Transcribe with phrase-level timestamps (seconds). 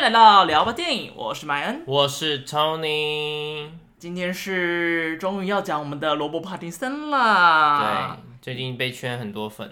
[0.00, 3.68] 迎来到聊吧电影，我是麦恩，我是 Tony。
[3.98, 8.16] 今天是终于要讲我们的罗伯·帕丁森啦。
[8.16, 9.70] 对，最近被圈很多粉。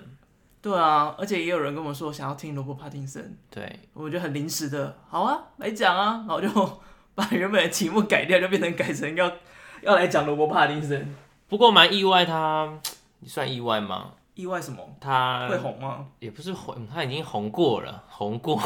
[0.60, 3.38] 对啊，而且也有人跟我说想要听罗伯·帕丁森。
[3.50, 6.80] 对，我觉得很临时的，好啊，来讲啊，然后就
[7.14, 9.32] 把原本的题目改掉，就变成改成要
[9.80, 11.16] 要来讲罗伯·帕丁森。
[11.48, 12.90] 不过蛮意外他，他
[13.20, 14.10] 你算意外吗？
[14.34, 14.86] 意外什么？
[15.00, 16.04] 他会红吗？
[16.18, 18.60] 也不是红，他已经红过了，红过。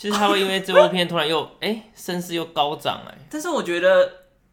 [0.00, 3.14] 其实他会因为这部片突然又哎、欸，声势又高涨哎。
[3.28, 4.10] 但是我觉得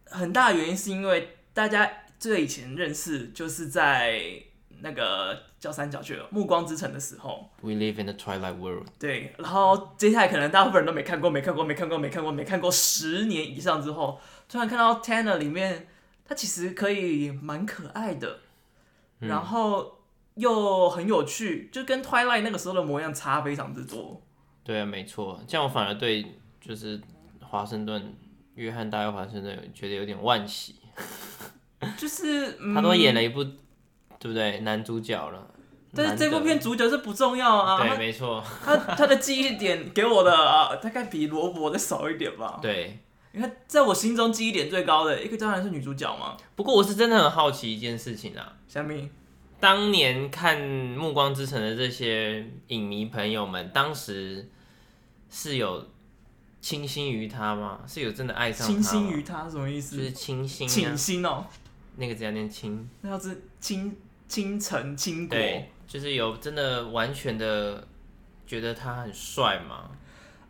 [0.08, 1.90] 很大的原因是因为大家
[2.20, 4.22] 最以前认识就是在
[4.82, 7.50] 那个叫三角区《暮光之城》的时候。
[7.62, 8.88] We live in the twilight world。
[9.00, 14.20] 对，然后接下来可能大部分人都没看过，没看过，没看过，没看过，没看过十年以上之后，
[14.50, 15.88] 突然看到 Tanner 里面，
[16.28, 18.40] 他其实可以蛮可爱的，
[19.22, 19.94] 嗯、然后。
[20.38, 24.22] 又很有趣，就跟 Twilight 那个时候的模样差非常之多。
[24.68, 26.26] 对啊，没错，这样我反而对
[26.60, 27.00] 就是
[27.40, 28.14] 华盛顿
[28.56, 30.76] 约翰大卫华盛顿觉得有点惋惜，
[31.96, 33.42] 就是、嗯、他都演了一部，
[34.20, 34.60] 对不对？
[34.60, 35.50] 男主角了，
[35.96, 37.82] 但是这部片主角是不重要啊。
[37.82, 42.60] 对，没错， 他他的记忆点给我的啊，大概比罗伯的少一点吧。
[42.62, 43.00] 对，
[43.32, 46.36] 你看，在我心中记忆点最高的一个当然是女主角嘛。
[46.58, 49.10] 不过我是真的很好奇一件事情啊，小米。
[49.60, 50.56] 当年看
[50.96, 54.48] 《暮光之城》的这些影迷朋友们，当时
[55.30, 55.86] 是有
[56.62, 57.80] 倾心于他吗？
[57.88, 58.80] 是有真的爱上他吗？
[58.82, 59.98] 倾心于他什么意思？
[59.98, 61.46] 就是倾心、啊，倾心哦。
[61.96, 63.96] 那个字要念倾，那要是倾
[64.28, 67.88] 倾城倾国，对，就是有真的完全的
[68.46, 69.90] 觉得他很帅吗？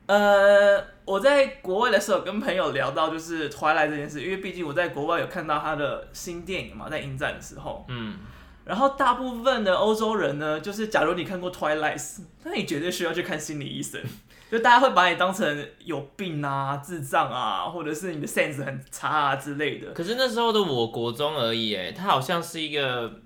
[0.08, 8.18] 呃，我在国外的时候跟朋友聊到就是《Twilight》这件事，因为毕竟我在国外有看到他的新电影嘛，在影展的时候，嗯。
[8.66, 11.98] 然后大部分的欧洲人呢，就是假如你看过《Twilight》，
[12.44, 14.02] 那你绝对需要去看心理医生。
[14.50, 19.92] 就大家会把你当成有病啊、智障啊，或者是你的 sense 很差啊之类的。
[19.92, 23.22] 可是那时候的我国中而已，哎，它好像是一个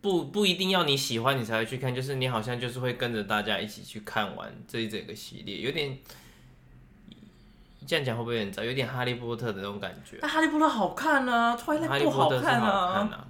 [0.00, 5.98] 不不一定要你喜欢你才会去看，就是你好像就是会跟着大家一起去看完这一整个系列，有点
[7.86, 8.62] 这样讲会不会很糟？
[8.62, 10.18] 有点哈利波特的那种感觉。
[10.20, 13.26] 但哈利波特好看啊，《Twilight》不好看啊。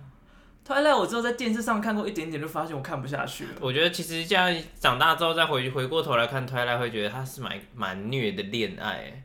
[0.69, 3.51] 后来我之后在电视上看过一点点，就发现我看不下去了。
[3.61, 9.25] 我觉得其实这样长大之后再回回过头来看《Twilight》，会觉得它是蛮蛮虐的恋爱，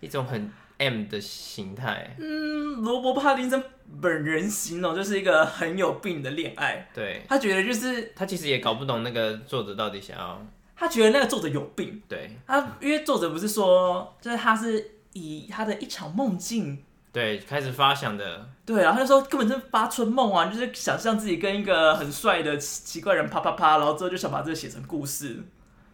[0.00, 2.16] 一种很 M 的形态。
[2.18, 3.62] 嗯，罗伯·帕丁森
[4.00, 6.88] 本人形容就是一个很有病的恋爱。
[6.92, 10.44] 对，他觉得就是他其实也搞不懂那个作者到底想要。
[10.76, 12.02] 他觉得那个作者有病。
[12.08, 16.82] 对，他因为作者不是说，就是他是以他的一场梦境。
[17.12, 18.48] 对，开始发想的。
[18.66, 25.42] 对啊，他就说根本就是发春梦啊，就是想象自己跟一个很帅的奇怪人啪啪啪，然后之后就想把这个写成故事。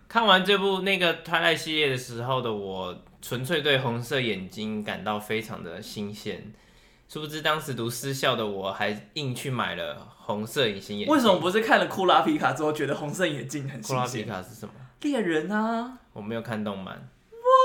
[0.08, 6.52] 看完这部那个《Twilight》系列的时候的我，纯粹对红色眼睛感到非常的新鲜。
[7.08, 11.14] 殊不知当时读私校的我还硬去买了红色隐形眼镜。
[11.14, 13.96] 为什么不是看了库拉皮卡之后觉得红色眼镜很新鲜？
[13.96, 14.72] 库拉皮卡是什么？
[15.02, 15.98] 猎人啊！
[16.12, 17.08] 我没有看动漫。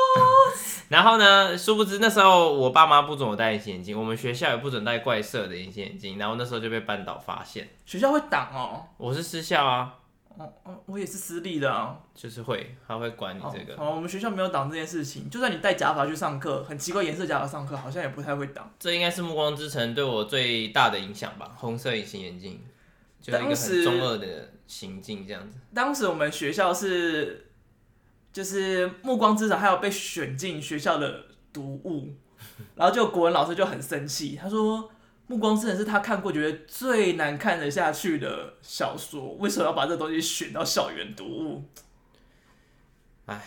[0.89, 1.55] 然后呢？
[1.55, 6.17] 殊不知那时候我爸妈不准我戴隐形眼镜，我们学校也不准戴怪色的隐形眼镜。
[6.17, 8.83] 然后那时候就被班导发现，学校会挡哦。
[8.97, 9.93] 我是私校啊，
[10.35, 13.79] 哦哦，我也是私立的啊，就是会，他会管你这个。
[13.79, 18.67] 哦，我们学校没有挡这件事情，就算你戴假发去上课，很奇怪颜色假发上课，好像也不太会挡。
[18.79, 21.51] 这应该是《暮光之城》对我最大的影响吧？
[21.55, 22.59] 红色隐形眼镜，
[23.21, 25.59] 就是一个很中二的行径这样子。
[25.75, 27.45] 当时我们学校是。
[28.31, 32.13] 就是《暮光之城》还有被选进学校的读物，
[32.75, 34.83] 然后就国文老师就很生气，他说
[35.27, 41.63] 《暮光之城》是他看过觉得最难看得下去的小说，为什么要把这东西选到校园读物？
[43.25, 43.41] 哎，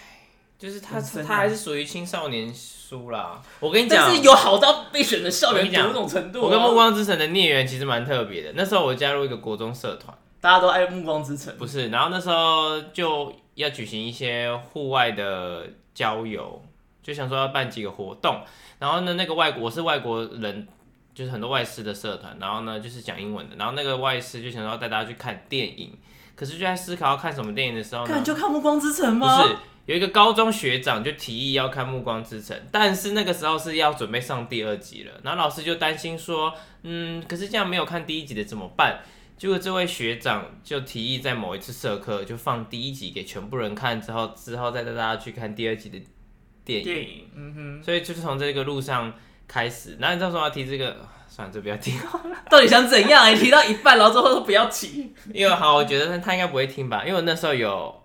[0.58, 3.40] 就是他他还是属于青少年书啦。
[3.60, 6.42] 我跟你讲，但是有好到被选的校园读那种程度。
[6.42, 8.52] 我跟《暮光之城》的孽缘其实蛮特别的。
[8.56, 11.88] 那时候我加入一个国中社团，大家都爱《暮光之城》，不是？
[11.88, 13.32] 然后那时候就。
[13.54, 16.62] 要举行一些户外的郊游，
[17.02, 18.40] 就想说要办几个活动。
[18.78, 20.66] 然后呢，那个外国我是外国人，
[21.14, 22.36] 就是很多外师的社团。
[22.40, 23.56] 然后呢，就是讲英文的。
[23.56, 25.92] 然后那个外师就想说要带大家去看电影。
[26.34, 29.42] 可是就在思考要看什么电影的时候呢，看 就看《暮光之城》吗？
[29.42, 29.56] 不是，
[29.86, 35.12] 有一个高中学长就提议要看《暮光之城》，但是那个时候是要准备上第二集了。
[35.22, 39.00] 然后老师就担心说，嗯，可是这样没有看第一集的怎么办？
[39.42, 46.00] 结果这位学长就提议在某一次社课就放第一集给全部人看，之后之后再带大家去看第二集的
[46.64, 46.84] 电影。
[46.84, 47.82] 电影，嗯哼。
[47.82, 49.12] 所以就是从这个路上
[49.48, 49.96] 开始。
[49.98, 50.96] 那你到时候要提这个，
[51.26, 52.36] 算了，就不要提好了。
[52.48, 53.28] 到底想怎样？
[53.32, 55.12] 你提到一半，然后之后说不要提。
[55.34, 58.00] 因为好，我觉得他应该不会听吧，因为我那时候有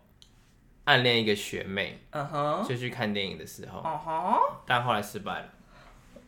[0.86, 4.34] 暗恋一个学妹，嗯哼，就去看电影的时候，嗯哼，
[4.66, 5.46] 但后来失败了。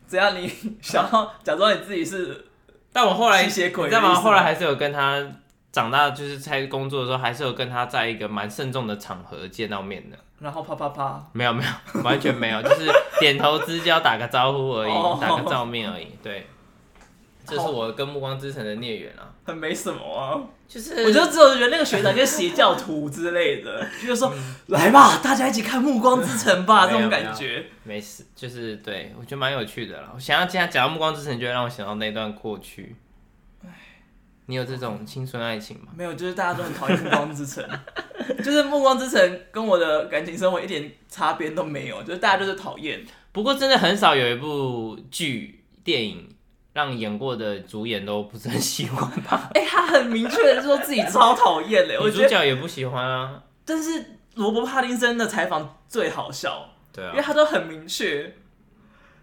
[0.06, 0.48] 只要你
[0.80, 2.46] 想要假装你自己是，
[2.92, 4.14] 但我后来，吸血鬼，你知道吗？
[4.14, 5.24] 后来还是有跟他
[5.70, 10.16] 长大，就是在工作的时候，还是有跟他在一个蛮慎重的场合见到面的。
[10.40, 11.62] 然后啪啪啪，没有没
[11.94, 12.90] 有，完全没有，就是
[13.20, 16.08] 点头之交，打个招呼而已，打个照面而已。
[16.22, 16.46] 对，
[17.46, 20.40] 这是我跟暮光之城的孽缘啊，很没什么啊。
[20.72, 24.32] 就是，我就只有觉得那个学长跟邪教徒之类的， 就是说，
[24.68, 27.66] 来吧，大家一起看《暮光之城》吧，这种感觉。
[27.82, 30.12] 没事，就是对我觉得蛮有趣的啦。
[30.14, 32.94] 我想要今天讲到《暮光之城》，就会让我想到那段过去。
[34.46, 35.92] 你有这种青春爱情吗？
[35.96, 37.64] 没有，就是大家都很讨厌《暮光之城》，
[38.40, 39.20] 就是《暮光之城》
[39.50, 43.04] 跟我的感情生活一点差别都没有，就是大家就是讨厌。
[43.32, 46.28] 不过真的很少有一部剧电影。
[46.72, 49.50] 让演过的主演都不是很喜欢吧？
[49.54, 53.42] 哎、欸，他很明确的说自己超讨厌嘞，我主角也不喜欢啊。
[53.64, 58.34] 但是罗伯·帕丁森的采访最好笑，对啊，因为他都很明确，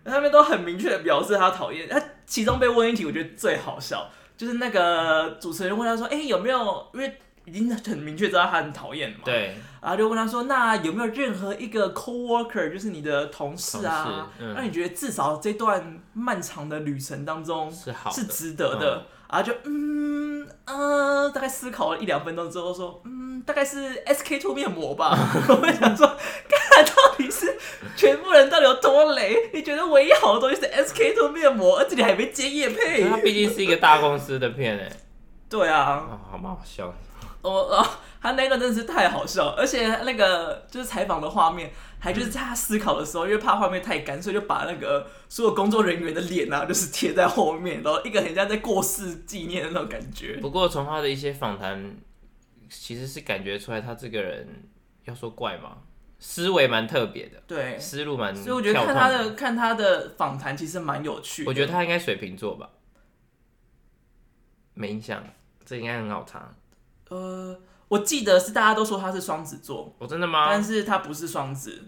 [0.04, 1.88] 他们都很明确的表示他讨厌。
[1.90, 7.18] 他其中被问一题，我觉得最好笑，就是那个主持人问他说：“哎、欸，有没有？”因为
[7.48, 19.02] 已经很明确知道他很讨厌嘛，对，然后就问他说：“那有没有任何一个 coworker，就是你的同事啊，那、嗯、你觉得至少这段漫长的旅程当中是好是值得的？”
[19.32, 25.18] 嗯、然后就嗯嗯、呃，大概思考了一两分钟之后说：“嗯，大概是 SK two 面膜吧。
[25.48, 26.06] ”我想说，
[26.50, 27.58] 看到底是
[27.96, 29.52] 全部人到底有多雷？
[29.54, 33.08] 你觉得唯一好的东西是 SK two 面膜，而且你还没接业配？
[33.08, 34.92] 它毕竟是一个大公司的片诶。
[35.50, 36.94] 对啊，哦、好蛮好笑。
[37.50, 37.86] 哦哦，
[38.22, 50.38] 他那个真的是太好笑，而且那个就是采访的画面，还就是在他思考的时候，因为怕画面太干，所以就把那个所有工作人员的脸啊，就是贴在后面，然后一个很像在过世纪念的那种感觉。
[50.42, 51.98] 不过从他的一些访谈，
[52.70, 54.48] 其实是感觉出来他这个人
[55.06, 55.78] 要说怪吗，
[56.20, 58.36] 思维蛮特别的，对，思路蛮。
[58.36, 61.50] 所以我觉得看他的看他的访谈其实蛮有趣的。
[61.50, 62.70] 我觉得他应该水瓶座吧，
[64.74, 65.24] 没印象，
[65.66, 66.54] 这应该很好查。
[67.10, 70.48] 呃，我记得是大家都说他是双子座，哦，真的吗？
[70.50, 71.84] 但是他不是双子。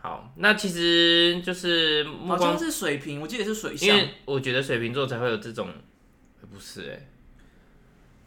[0.00, 3.88] 好，那其实就是好像是水瓶，我记得是水象。
[3.88, 5.68] 因为我觉得水瓶座才会有这种，
[6.52, 7.08] 不是哎，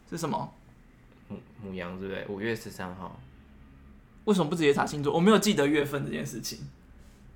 [0.10, 0.54] 是什么？
[1.28, 2.26] 母母羊对不对？
[2.30, 3.20] 五月十三号，
[4.24, 5.14] 为什么不直接查星座？
[5.14, 6.60] 我没有记得月份这件事情。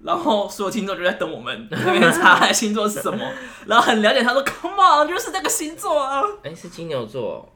[0.01, 3.29] 然后所有听众就在等我们那边查 星座是什么，
[3.67, 6.23] 然后很了解他说，Come on，就是那个星座啊。
[6.43, 7.53] 哎，是金牛座。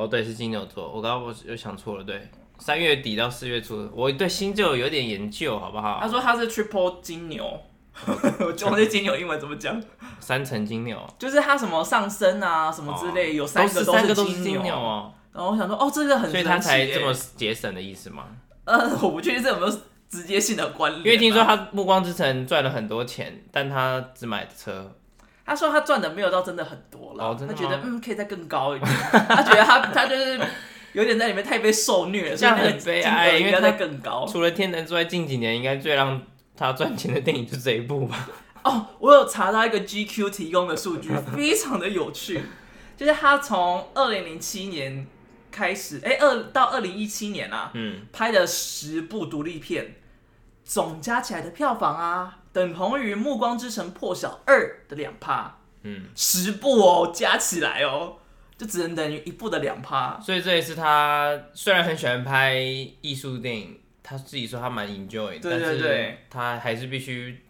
[0.00, 0.90] 哦，对，是金牛座。
[0.90, 5.98] 我刚刚我又想错了，对，三月底到四月初，我对星座有点研究，好不好？
[6.00, 7.44] 他说他是 triple 金牛，
[8.06, 9.82] 我忘记金牛英文怎么讲，
[10.18, 15.12] 三层金牛，就是他什么上升啊，什么之类，有三个都是金牛哦。
[15.32, 18.24] 然后我想说，哦，这个很，所以他才这么节省的意思吗？
[18.64, 24.92] 呃，我不确定这有没有直接性的关联，因为听说他暮光之城赚了很多钱，但他只买车。
[25.44, 28.92] 他说他赚的没有到真的很多了，他觉得嗯可以再更高一点。
[29.28, 30.40] 他觉得他他就是
[30.92, 34.26] 有点在里面太被受虐了，这样很悲哀，因为他更高。
[34.26, 36.20] 除了天能之外，近几年应该最让
[36.56, 38.28] 他赚钱的电影就是这一部吧？
[38.62, 42.40] 哦，我有查到一个 GQ 提供的数据，非常的有趣，
[42.96, 45.06] 就是他从二零零七年
[45.50, 49.96] 开始，哎、欸，二到二零一七年啊，嗯，拍的十部独立片，
[50.62, 52.36] 总加起来的票房啊。
[52.52, 58.16] 等同于《暮光之城》破晓二的两趴，嗯，十部哦，加起来哦，
[58.58, 60.20] 就只能等于一部的两趴。
[60.20, 62.54] 所以这也是他虽然很喜欢拍
[63.00, 67.44] 艺术电影，他自己说他蛮 enjoy，对对对，他还是必须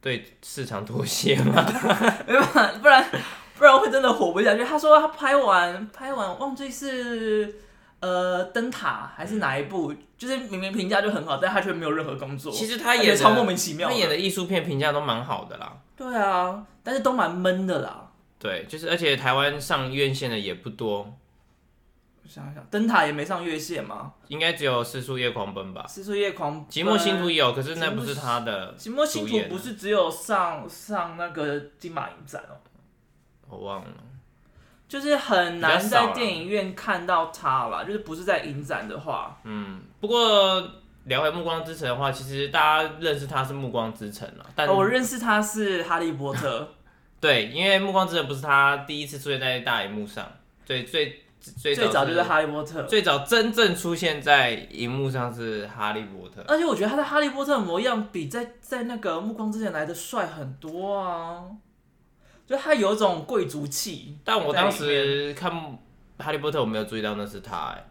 [0.00, 1.66] 对市场妥协嘛，
[2.26, 3.10] 没办法，不然
[3.56, 4.64] 不然会真的活不下去。
[4.64, 7.62] 他说他拍完拍完，忘记是。
[8.00, 9.92] 呃，灯塔还是哪一部？
[9.92, 12.52] 嗯、就是明明评价就很好，但他却没有任何工作。
[12.52, 15.76] 其实他演的超莫名其妙，他演的艺术片评价都蛮好的啦。
[15.96, 18.10] 对啊，但是都蛮闷的啦。
[18.38, 21.12] 对，就是而且台湾上院线的也不多。
[22.22, 24.12] 我想想，灯塔也没上院线吗？
[24.28, 26.66] 应该只有《四叔夜狂奔》吧，《四叔夜狂奔》。
[26.70, 28.76] 寂寞星途有，可是那不是他的。
[28.76, 33.56] 寂寞星途不是只有上上那个金马影展哦、喔？
[33.56, 33.88] 我忘了。
[34.88, 39.38] 就是很难在电影院看到他啦，就是不是在影展的话。
[39.44, 40.66] 嗯，不过
[41.04, 46.60] 聊回《暮光之城》的话，其实大家认识他是《暮光之城》了，但我认识他是《哈利波特》。
[47.20, 50.26] 对，因为《暮光之城》不是他第一次出现在大荧幕上，
[50.64, 61.42] 最最最最早就是《哈利波特》，最早真正出现在荧幕上是《哈利波特》，而且我觉得他在《哈利波特》的模样比在在那个《暮光之城》来的帅很多啊。
[62.48, 65.52] 就他有一种贵族气，但我当时看
[66.18, 67.84] 《哈利波特》，我没有注意到那是他，哎，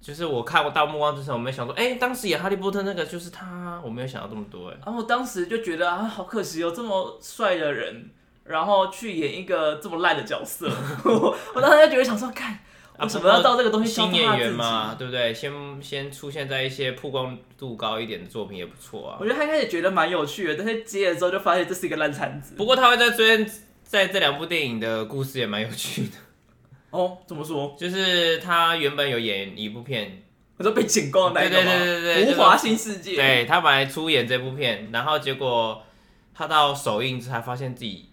[0.00, 4.76] 就是我看到《暮光之城》，我没有想说，哎、欸，当时演哈利波特那个就是他，我没有想到这么多，哎。
[4.84, 8.10] 然后我当时就觉得啊，好可惜有这么帅的人，
[8.42, 10.68] 然后去演一个这么烂的角色。
[11.04, 12.58] 我 我当时就觉得想说，看
[12.98, 13.92] 为什么要到这个东西？
[13.92, 15.32] 新演员嘛，对不对？
[15.32, 19.16] 先先出现在一些曝光度高一点的作品也不错啊。
[19.20, 22.54] 我觉得他一开始觉得蛮有趣的，但是接了之后就发现这是一个烂摊子。
[22.56, 23.46] 不过他会在追
[23.92, 26.12] 在这两部电影的故事也蛮有趣的。
[26.92, 27.76] 哦，怎么说？
[27.78, 30.22] 就是他原本有演一部片，
[30.56, 31.72] 我说被剪光的那个吗？
[31.72, 33.14] 对对对对对，无华新世界。
[33.14, 35.82] 对，他本来出演这部片，然后结果
[36.34, 38.08] 他到首映才发现自己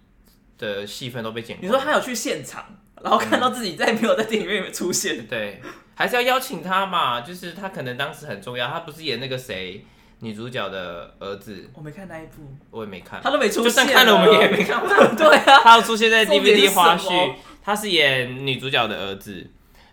[0.57, 1.65] 的戏份都被剪光。
[1.65, 2.65] 你说他有去现场，
[3.01, 5.19] 然后看到自己再没有在电影院里面出现。
[5.19, 5.61] 嗯、对，
[5.95, 7.21] 还是要邀请他嘛？
[7.21, 9.85] 就是他可能当时很重要，他不是演那个谁
[10.19, 11.69] 女主角的儿子？
[11.73, 14.81] 我没看那一部，我也没看，他都没出现，就算看了我们也没看。
[15.15, 17.33] 对啊，他要出现在 DVD 花絮。
[17.61, 19.45] 他是演女主角的儿子，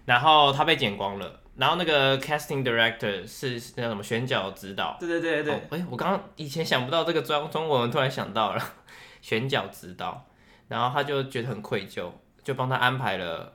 [0.07, 8.63] 然后他被剪光了，然后那个 casting director 是那什么选角指导，对对对对，哎、哦，我刚刚以前想不到这个中中文，突然想到了
[9.21, 10.27] 选角指导，
[10.69, 12.11] 然后他就觉得很愧疚，
[12.43, 13.53] 就帮他安排了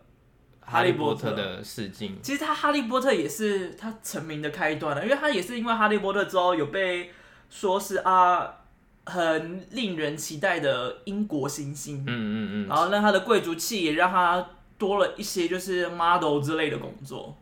[0.62, 2.18] 哈利波特的试镜。
[2.22, 7.12] 其实他哈利波特也是他成名的开端了，因为他也是因为哈利波特之后有被
[7.50, 8.56] 说是啊。
[9.03, 17.36] 很令人期待的英国新星，嗯嗯嗯，然后让他的贵族气也让他多了一些，就是 model 之类的工作。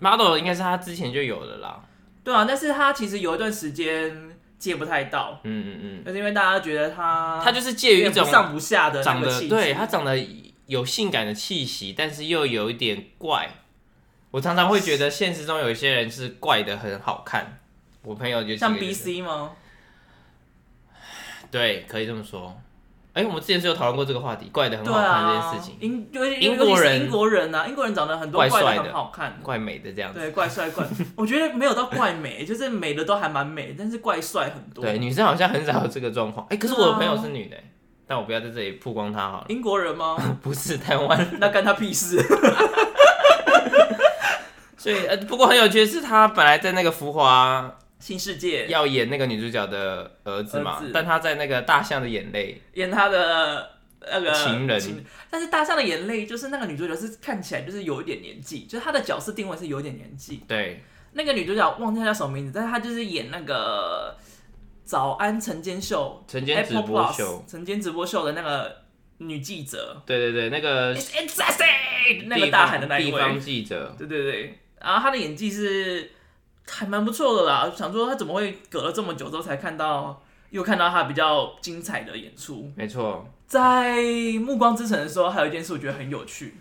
[0.00, 1.80] model 应该是他之前就有的啦，
[2.24, 10.18] 对啊，但是他其实有一段时间接不太到，嗯嗯嗯，但是因为大家觉得他，他就是介于一种上不下的长得，对，他长得
[10.70, 13.50] 有性感的气息，但是又有一点怪。
[14.30, 17.58] 我常常会觉得现实中有一些人是怪的很好看，
[18.04, 19.50] 我朋友就像 BC 吗？
[21.50, 22.56] 对，可以这么说。
[23.12, 25.76] 哎，我们之前是有讨论过这个话题，怪的很好看这件事情。
[25.80, 26.08] 英
[26.40, 30.20] 英国人，英国人啊，英国人长得很多怪的很好看，怪美的这样子。
[30.20, 30.86] 对，怪帅怪，
[31.16, 34.84] 我觉得没有到怪美，就是美的都还蛮美，但是怪帅很多。
[34.84, 36.46] 对，女生好像很少有这个状况。
[36.50, 37.56] 哎，可是我的朋友是女的，
[38.10, 39.46] 但我不要在这里曝光他好了。
[39.48, 40.16] 英国人吗？
[40.42, 41.26] 不是，台湾。
[41.38, 42.20] 那干他屁事。
[44.76, 47.78] 所以呃，不过很有趣的是，他本来在那个浮华。
[48.00, 50.82] 新世界要演那个女主角的儿子嘛？
[50.92, 53.70] 但他在那个大象的眼泪演他的
[54.10, 60.42] 那个情人，但是大象的眼泪就是那个女主角是看起来就是有一点年纪，就是她的角色定位是有一点年纪。
[60.48, 64.16] 对，那个女主角忘记她叫什么名字，但是她就是演那个
[64.90, 68.76] 早安晨间秀、晨间直播秀、晨间直播秀的那个
[69.18, 70.02] 女记者。
[70.04, 73.94] 对对对，那个 It's 那个大喊的那一位地方记者。
[73.96, 76.10] 对对对，然后她的演技是。
[76.72, 82.70] 还蛮不错的啦，想说她怎么会隔了这么久之后才看到，又看到她比较精彩的演出。
[82.76, 83.96] 没错，在
[84.40, 86.54] 《暮光之城》的时候，还有一件事我觉得很有趣，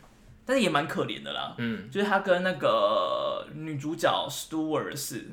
[0.45, 1.53] 但是也蛮可怜的啦。
[1.59, 5.29] 嗯，就是他跟那个女主角 Stewart 是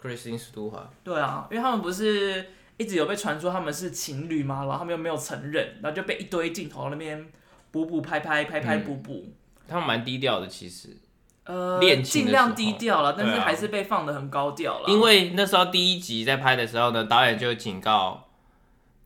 [0.00, 0.86] Kristen Stewart。
[1.04, 4.60] 对啊，因为他们不是一直有被传说他们是情侣吗？
[4.64, 7.26] 然后他们又没有承认，然后就被一堆镜头那边
[7.70, 9.26] 补补拍拍拍拍补补。
[9.68, 10.96] 他们蛮低调的，其实。
[11.44, 14.88] 呃，尽量低调了，但是还是被放的很高调了。
[14.88, 18.28] 因为那时候第一集在拍的时候呢，导演就警告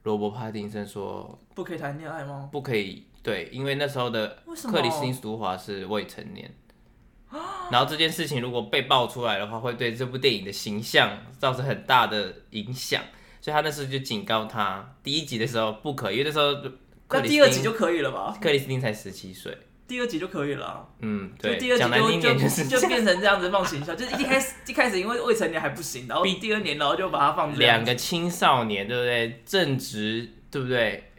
[0.02, 6.52] 罗伯·帕丁森说：“不可以谈恋爱吗？”不可以，对，因为那时候的克里斯汀·史都华是未成年。
[7.70, 13.02] 然后这件事情如果被爆出来的话，会对这部电影的形象造成很大的影响，
[13.40, 16.52] 所以他那时候就警告他，第一集的时候不可以，因为那时候
[17.10, 18.36] 那第二集就可以了吧？
[18.40, 19.56] 克里斯汀才十七岁。
[19.86, 21.84] 第二集就可以了，嗯，对，第二集
[22.18, 29.42] 就就就变成这样子放形象，就是一开始一开始因为未成年还不行，然后第二年然后就把它放两个青少年，对不对？
[29.44, 31.10] 正值，对不对？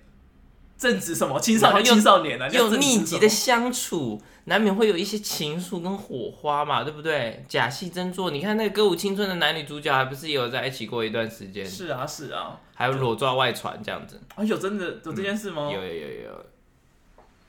[0.80, 1.40] 正值什么？
[1.40, 7.44] 青少年，青少年啊，又密集的相处，难免会有一些情愫跟火花嘛，对不对？
[7.48, 11.66] 假戏真做，你看那个歌舞青春的男女主角，还不是也有在一起过一段时间？
[11.66, 14.22] 是啊，是啊，还有裸照外传这样子。
[14.36, 15.70] 啊，有真的有这件事吗？
[15.72, 16.46] 有有有有。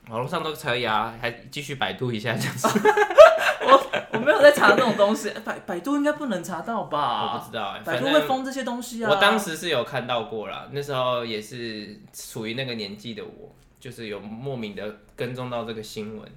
[0.09, 2.67] 网络上都可以啊，还继续百度一下这样子。
[3.67, 7.33] 我我没有在查这种东西，百百度应该不能查到吧？
[7.33, 9.11] 我不知道哎、欸，百度会封这些东西啊。
[9.11, 16.27] 我当时是有看到过啦，那时候也是处于那个年纪的我，就是有莫名的跟踪到这个新闻。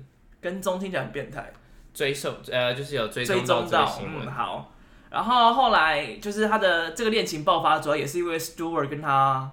[0.41, 1.53] 跟踪听起来很变态。
[1.93, 4.31] 追受呃，就是有追踪到嗯。
[4.31, 4.71] 好，
[5.11, 9.51] 然后后来就是他的这个恋情爆发，主要也是因为 Stewart 跟他。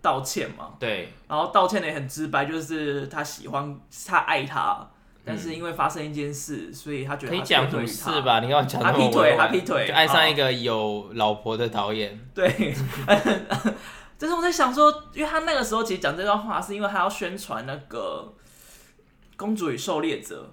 [0.00, 4.88] 道歉嘛，对，然后道歉的也很直白，就是他喜欢他爱他，
[5.24, 8.38] 但是因为发生一件事，所以他觉得他可以讲什么事吧？
[8.38, 12.16] 你要讲他劈腿，他劈腿，就爱上一个有老婆的导演。
[12.32, 12.48] 对，
[14.16, 18.32] 就是我在想说，因为他那个时候其实讲这段话，是因为他要宣传那个
[19.38, 20.52] 《公主与狩猎者》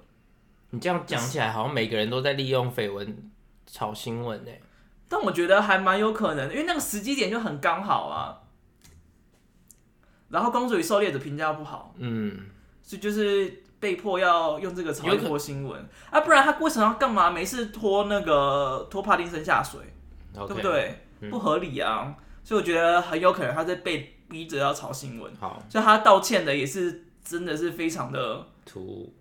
[0.70, 3.32] 你这样讲起来，好像每个人都在利用绯闻
[3.66, 4.52] 炒新闻呢。
[5.10, 8.40] 但我觉得还蛮有可能，因为那个时机点就很刚好啊。
[10.30, 12.46] 然后《公主与狩猎者》评价不好，嗯，
[12.82, 17.30] 所以就是被迫要用这个炒一波新闻啊，不然他为什么要干嘛？
[17.30, 19.80] 没事拖那个拖帕丁森下水
[20.36, 21.00] ，okay, 对不对？
[21.22, 22.14] 嗯、不合理啊！
[22.44, 25.34] 所以我觉得很有可能他在被逼着要炒新闻。
[25.40, 29.14] 好，所以他道歉的也是真的是非常的突兀，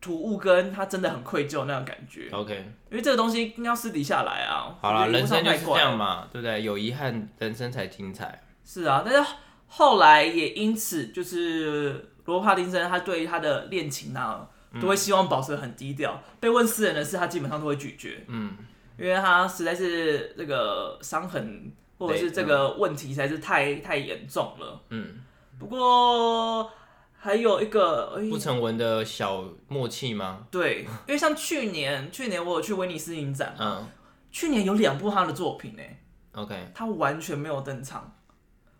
[0.00, 2.28] 突兀跟他真的很愧疚那种感觉。
[2.32, 2.54] OK，
[2.90, 4.78] 因为这个东西应该要私底下来啊。
[4.80, 6.62] 好了，人生就是这样嘛，对不对？
[6.62, 8.42] 有遗憾，人生才精彩。
[8.64, 9.30] 是啊，但是。
[9.70, 14.48] 后来也因此，就是罗帕丁森，他对于他的恋情啊，
[14.80, 16.14] 都会希望保持很低调。
[16.14, 18.24] 嗯、被问私人的事，他基本上都会拒绝。
[18.28, 18.56] 嗯，
[18.98, 24.80] 因为他实在是这个伤痕，或者是这个问题实在是太太严重了。
[24.88, 25.18] 嗯，
[25.58, 26.72] 不过
[27.20, 30.46] 还有一个不成文的小默契吗？
[30.50, 33.86] 对，因为像去年， 去年我有去威尼斯影展，嗯，
[34.30, 35.82] 去年有两部他的作品呢。
[36.32, 38.14] OK，他完全没有登场。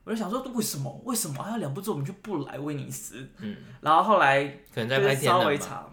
[0.04, 1.02] 我就想说，为什么？
[1.04, 3.28] 为什么还有两部作品就不来威尼斯？
[3.38, 4.42] 嗯，然后后来
[4.72, 5.86] 可能在拍稍微查，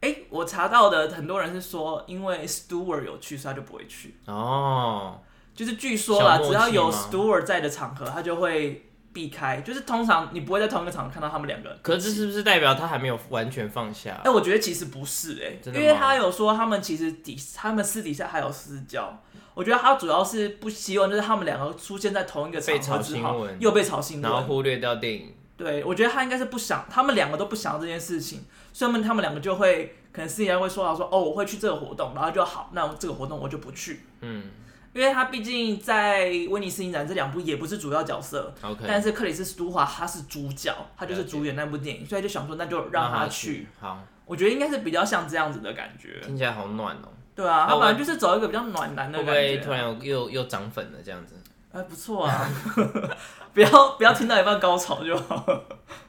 [0.00, 4.14] 哎、欸，我查到的很多人是说，因为 Stewart 有去，所以他就不会去。
[4.24, 5.20] 哦，
[5.54, 9.60] 就是据说啦，只要有 Stewart 在的场合，他就会避开。
[9.60, 11.78] 就是通常你不会在同一个场合看到他们两个。
[11.82, 14.10] 可是这是不是代表他还没有完全放下？
[14.10, 19.22] 哎、欸，我觉得其实不是、欸，哎，因为他有说他们其实底，他们私底下还有私交。
[19.52, 25.34] 我觉得他主要是不希望，就是他们两个出现在同一个场合之后，又被炒新闻，然后忽略掉电影。
[25.56, 34.00] 对，我觉得他应该是不想，他们两个都不想这件事情，所以他们他们两个就会可能私底下会说到说，哦，我会去这个活动，然后就好，那这个活动我就不去。
[34.20, 34.44] 嗯，
[34.92, 43.68] 因为他毕竟在威尼斯影展这两部也不是主要角色，OK，但是克里斯·史都华他是主角，他就是主演那部电影，所以就想说那就让他去。
[43.80, 47.08] 好，我觉得应该是比较像这样子的感觉，听起来好暖哦。
[47.34, 49.32] 对啊，他本来就是走一个比较暖男的感觉。
[49.32, 51.34] 会不会突然又又又涨粉了这样子？
[51.72, 52.50] 哎，不错啊！
[53.54, 55.46] 不要不要听到一半高潮就好。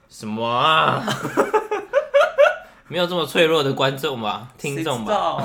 [0.10, 1.04] 什么啊？
[2.88, 4.52] 没有这么脆弱的观众吧？
[4.58, 5.38] 听众吧？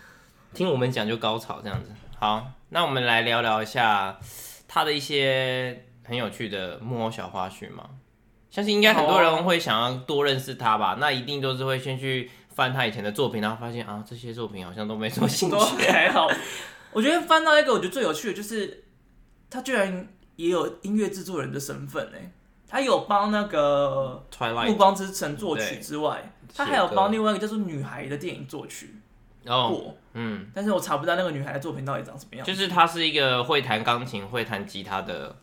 [0.54, 1.90] 听我们讲就高潮这样子。
[2.18, 4.18] 好，那我们来聊聊一下
[4.66, 7.84] 他的一些很有趣的木偶小花絮嘛。
[8.50, 10.96] 相信应该很多人会想要多认识他吧？
[10.98, 12.30] 那一定都是会先去。
[12.58, 15.56] 翻他以前的作品，然后发现啊，这些作品好像都没什么兴趣。
[15.92, 16.28] 还好，
[16.90, 18.82] 我觉得翻到一个，我觉得最有趣的就是
[19.48, 22.32] 他居然也有音乐制作人的身份哎，
[22.66, 24.26] 他有帮那个
[24.66, 28.92] 《暮光之城》作曲之外，他还有帮另外一个叫做《女孩》的电影作曲
[29.48, 29.96] 过。
[30.12, 32.46] 嗯，但是我查不到那个女孩的作品到底长什么样。
[32.46, 35.36] 就是她是一个会弹钢琴、会弹吉他的。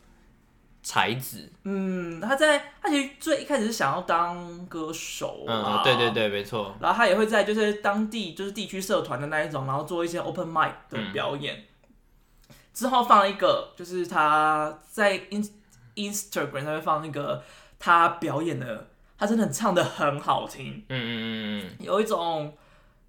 [0.88, 6.76] 才子，嗯，她在她其实最一开始是想要当歌手，嗯，对对对，没错。
[6.78, 11.56] 然后她也会在就是当地就是地区社团的那一种，然后做一些 open mic 的表演。
[11.56, 15.44] 嗯、之后放一个就是她在 in
[15.96, 17.42] Instagram 上面放一个
[17.80, 18.86] 她表演的，
[19.18, 22.56] 她真的唱的很好听，嗯嗯嗯嗯，有一种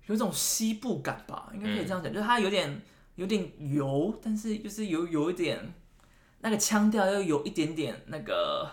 [0.07, 2.81] 有一种西部感吧，应该可以这样讲，嗯、就是他有点
[3.15, 5.73] 有点油，但是就是有有一点。
[6.39, 8.69] 那个腔调又有一点点那个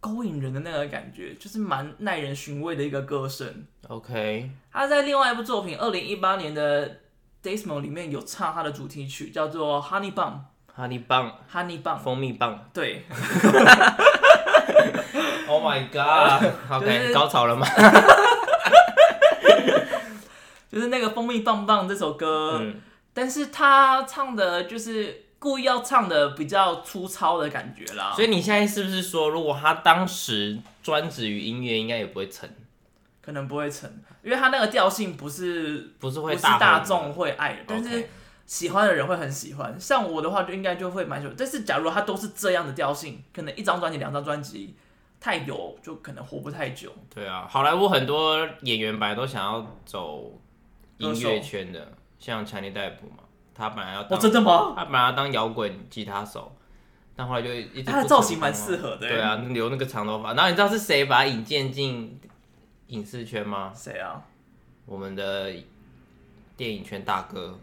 [0.00, 3.64] 勾引人的那个感觉，就是蛮耐人寻味的一个歌声。
[3.86, 6.90] OK，他在另外一部作品二零一八年的
[7.40, 10.40] 《Desmo》里面有唱他的主题曲，叫做《Honey Bun》。
[10.76, 12.68] Honey Bun，Honey Bun，蜂蜜棒。
[12.74, 13.04] 对。
[15.46, 17.64] Oh my god！OK， 就是、高潮了吗？
[20.72, 22.80] 就是那个蜂蜜棒棒这首歌，嗯、
[23.12, 25.26] 但是他唱的就是。
[25.42, 32.48] 故意要唱的比较粗糙的感觉啦，所以你现在是不是说，如果他当时专职于音乐，应该也不会成？
[33.20, 33.90] 可能不会成，
[34.22, 38.08] 因为他那个调性不是不是会大众会爱的，但是
[38.46, 39.76] 喜欢的人会很喜欢。
[39.80, 41.34] 像我的话，就应该就会蛮喜欢。
[41.36, 44.76] 但是假如他都是这样的调性，可能一张专辑、两张专辑
[45.18, 46.92] 太油，就可能活不太久。
[47.12, 50.32] 对啊，好莱坞很多演员本来都想要走
[51.02, 53.24] 音乐圈的，像强尼戴普嘛。
[53.54, 54.72] 他本来要当，哦，真的吗？
[54.74, 56.50] 他本来要当摇滚吉他手，
[57.14, 59.08] 但后来就一直他的造型蛮适合的。
[59.08, 60.32] 对啊，留那个长头发。
[60.32, 62.18] 然后你知道是谁把他引荐进
[62.86, 63.72] 影视圈吗？
[63.76, 64.22] 谁啊？
[64.86, 65.52] 我们的
[66.56, 67.58] 电影圈大哥。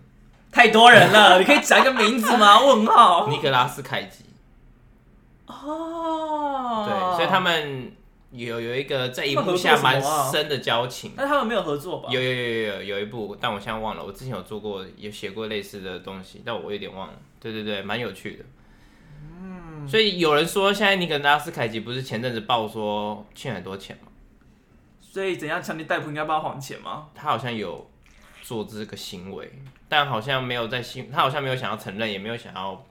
[0.51, 2.59] 太多人了， 你可以讲一个名字吗？
[2.63, 3.27] 问号。
[3.27, 4.25] 尼克拉斯凯奇。
[5.47, 6.85] 哦。
[6.87, 7.91] 对，所以他们。
[8.31, 12.09] 有有一个在一部下蛮深的交情，但他们没有合作吧？
[12.11, 14.03] 有有有有有有一部，但我现在忘了。
[14.03, 17.13] 我之前有做过，有写过类似的东西，但我有点忘了。
[17.39, 18.45] 对对对，蛮有趣的。
[19.21, 24.11] 嗯，所以有人说，现在尼可拉斯凯奇不是前阵子爆说欠很多钱吗？
[25.01, 25.61] 所以怎样？
[25.61, 27.07] 强尼戴普应该帮他还钱吗？
[27.15, 27.89] 他好像有
[28.43, 29.51] 做这个行为，
[29.87, 32.85] 但好像没有在新，他好像没有想要承认，也没有想要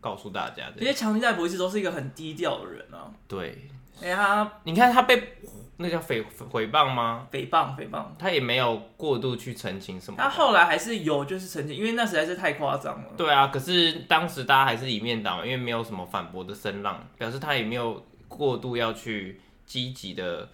[0.00, 0.70] 告诉大家。
[0.78, 3.10] 因为强尼戴普一直都是一个很低调的人啊。
[3.26, 3.68] 对，
[4.04, 5.36] 哎、欸、他，你看他被
[5.78, 7.26] 那叫诽诽谤吗？
[7.32, 8.04] 诽谤，诽谤。
[8.18, 10.16] 他也没有过度去澄清什么。
[10.20, 13.08] 他后来还是有就是澄清，因为那实在是太夸张了。
[13.16, 20.48] 对啊，可是当时大家还是一面倒，因为没有什么反驳的声浪，表示他也没有过度要去积极的。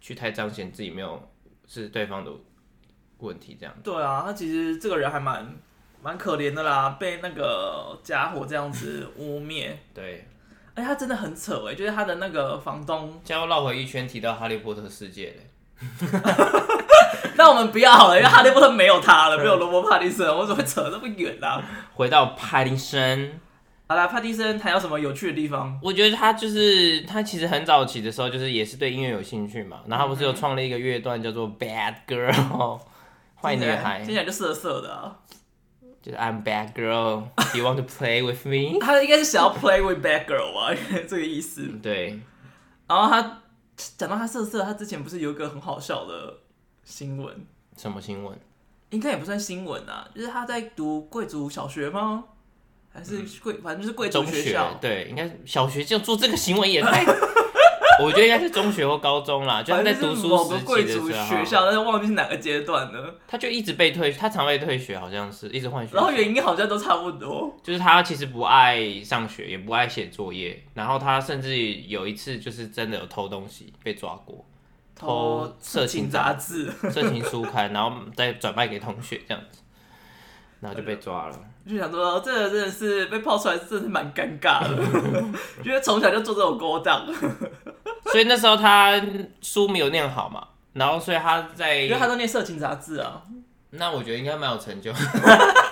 [0.00, 1.20] 去太彰显自己没有
[1.66, 2.30] 是对方的
[3.18, 3.74] 问题，这样。
[3.82, 5.44] 对啊，他其实这个人还蛮
[6.00, 9.72] 蛮可怜的啦，被那个家伙这样子污蔑。
[9.92, 10.28] 对，
[10.78, 13.20] 哎，他真的很扯哎，就是他的那个房东。
[13.24, 15.46] 将要绕回一圈，提到哈利波特世界嘞。
[17.36, 21.60] 那我们不要好了，因为哈利波特没有他了，没有罗伯·帕丁森，我怎么会扯那么远啊？
[21.94, 23.40] 回到帕丁森。
[23.88, 25.78] 好啦，帕蒂森还有什么有趣的地方？
[25.82, 29.78] 我觉得他就是他其实很早期的时候，就是也是对音乐有兴趣嘛。
[29.86, 32.78] 然后他不是有创立一个乐段叫做 Bad Girl，
[33.40, 35.16] 坏女孩，听起来就色色的啊。
[36.02, 38.78] 就是 I'm bad girl，Do you want to play with me？
[38.84, 41.66] 他应该是想要 play with bad girl 吧，应 该这个意思。
[41.82, 42.20] 对。
[42.86, 43.42] 然后他
[43.76, 46.38] 讲到他色色，他之前不是有一个很好笑的
[46.84, 47.46] 新闻？
[47.76, 48.38] 什么新闻？
[48.90, 52.24] 应该也不算新闻啊，就是他在读贵族小学吗？
[52.90, 54.72] 还是贵，反正就是贵族学校。
[54.80, 57.04] 对，应该小学就做这个行为也太，
[58.00, 63.14] 我觉得应该是中学或高中啦，就是在读书时期的学校，但是忘记是哪个阶段了。
[63.26, 65.94] 他就一直被退，他常被退学，好像是一直换学。
[65.94, 71.56] 然后原因好像都差不多，就是他其实不爱上学，也不爱写作业，然后他甚至
[71.86, 74.44] 有一次就是真的有偷东西被抓过，
[74.94, 79.60] 偷色情杂志、色情书刊，然后再转卖给同学这样子。
[80.60, 85.22] 然后就被抓了，就想说这个真的是被泡出来，真的是蛮尴尬的，
[85.64, 87.06] 因为从小就做这种勾当，
[88.06, 89.00] 所以那时候他
[89.40, 93.22] 书没有念好嘛，然后所以他在，因为他都念色情杂志啊，
[93.70, 94.92] 那我觉得应该蛮有成就，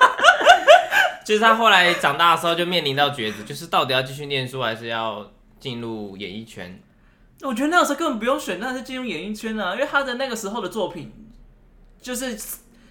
[1.25, 6.81] 就是他后来长大的时候就面临到抉择，就是到底要继续念书还是要进入演艺圈？
[7.43, 11.13] 我觉得那个时候根本不用选，那是进入演艺圈啊，因为他的那个时候的作品
[12.01, 12.39] 就是。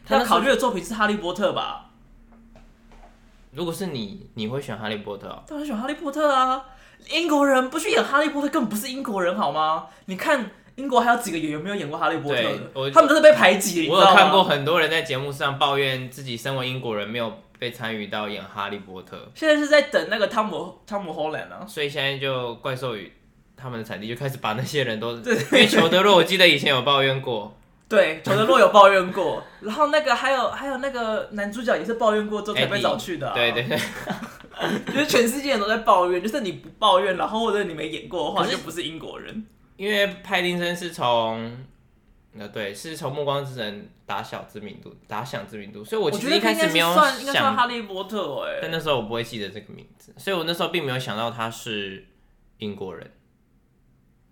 [0.07, 1.89] 他考虑的作品是《哈利波特》吧？
[3.55, 5.27] 如果是你，你会选《哈利波特》？
[5.49, 6.61] 当然选《哈利波特》啊！
[7.09, 9.87] 英国人不去演《哈利波特》，根本不是英国人好吗？
[10.05, 12.91] 你看英国还有几个演员没有演过《哈利波特》的？
[12.91, 13.87] 他们都是被排挤。
[13.89, 19.15] 我有看过很多人在节目上抱怨自己身为英国人没有被参与到演《哈利波特》。
[19.33, 23.09] 现在是在等那个汤姆汤姆·霍兰啊，所以现在就怪兽与
[23.55, 27.55] 他们的产地就开始把那些人都， 对因为裘德洛，我记得以前有抱怨过。
[27.87, 33.33] 对，裘德洛有抱怨过，然后那个还有还有那个男主角也是抱怨过之后才被找去的，啊。
[33.35, 33.77] 对对对，
[34.91, 39.45] 就是全世界人都在抱怨，就是你不抱怨，然后或者你没演过的话，就不是英国人。
[39.77, 41.55] 因为派丁森是从，
[42.37, 52.07] 呃，对，是从《暮光之城》打响知名度，打响知名度，所以我其实一开始没有想，应该算哈利波特哎，但那时候我不会记得这个名字，所以我那时候并没有想到他是
[52.57, 53.11] 英国人。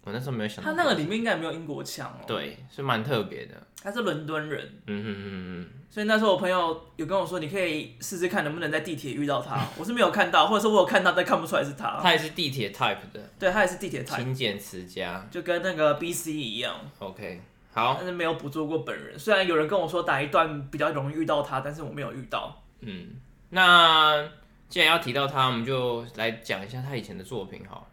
[0.04, 2.24] 我那时候没有想到，他那个里面应该没有英国腔哦。
[2.28, 3.56] 对，是蛮特别的。
[3.82, 4.62] 他是伦敦人。
[4.88, 5.70] 嗯哼嗯嗯。
[5.90, 9.66] 所以那时候我朋友有跟我说，你可以试试看能不能在地铁遇到他。
[9.78, 12.00] 我是没有看到，或者是我有看到，但看不出来是他。
[12.02, 13.22] 他也是地铁 type 的。
[13.40, 14.18] 对，他也是地铁 type。
[14.18, 16.76] 勤俭持家，就跟那个 BC 一样。
[17.00, 17.96] OK，好。
[17.98, 19.18] 但是没有捕捉过本人。
[19.18, 22.62] 虽然有人跟我说打一段比较容易遇到他，但是我没有遇到。
[22.82, 23.10] 嗯，
[23.50, 24.28] 那
[24.68, 27.88] 既然要提到他，我们就来讲一下他以前的作品好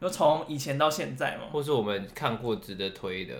[0.00, 3.34] 就从以前到现在嘛，或是我们看过值得推的。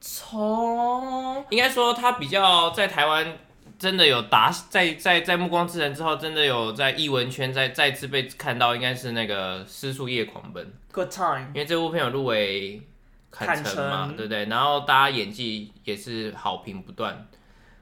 [0.00, 3.38] 从应该说他比较在台湾
[3.78, 12.82] 真的有打在在在《暮光之城》之后，真的有在艺文圈再再次被看到，应该是那个《失速夜狂奔》Good time，因为这部片有入围
[13.30, 14.44] 坎城嘛，对不对？
[14.44, 17.26] 然后大家演技也是好评不断。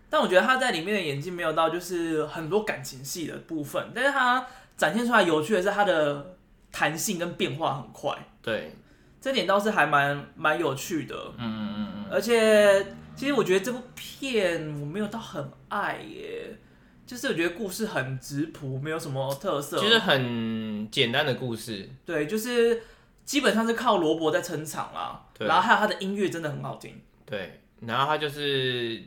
[0.09, 6.37] 但我觉得他在里面的演技没有到就是很多感情戏的部分，但是他展现出来有趣的是他的。
[6.73, 8.75] 弹性跟变化很快，对，
[9.21, 11.15] 这点倒是还蛮蛮有趣的。
[11.37, 12.07] 嗯嗯嗯嗯。
[12.11, 16.59] 而且，其实我觉得这部片我没有到很爱耶，
[17.07, 21.89] 就是我觉得故事很直朴，没有什么特色，其实很简单的故事。
[22.07, 22.83] 对，就是
[23.25, 25.25] 基本上是靠罗伯在撑场啦。
[25.39, 25.47] 对。
[25.47, 27.01] 然后还有他的音乐真的很好听。
[27.27, 29.03] 对，然后他就是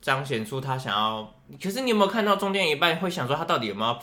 [0.00, 3.98] 彰显出他想要可是你有没有看到中间一半会想说他到底有没有？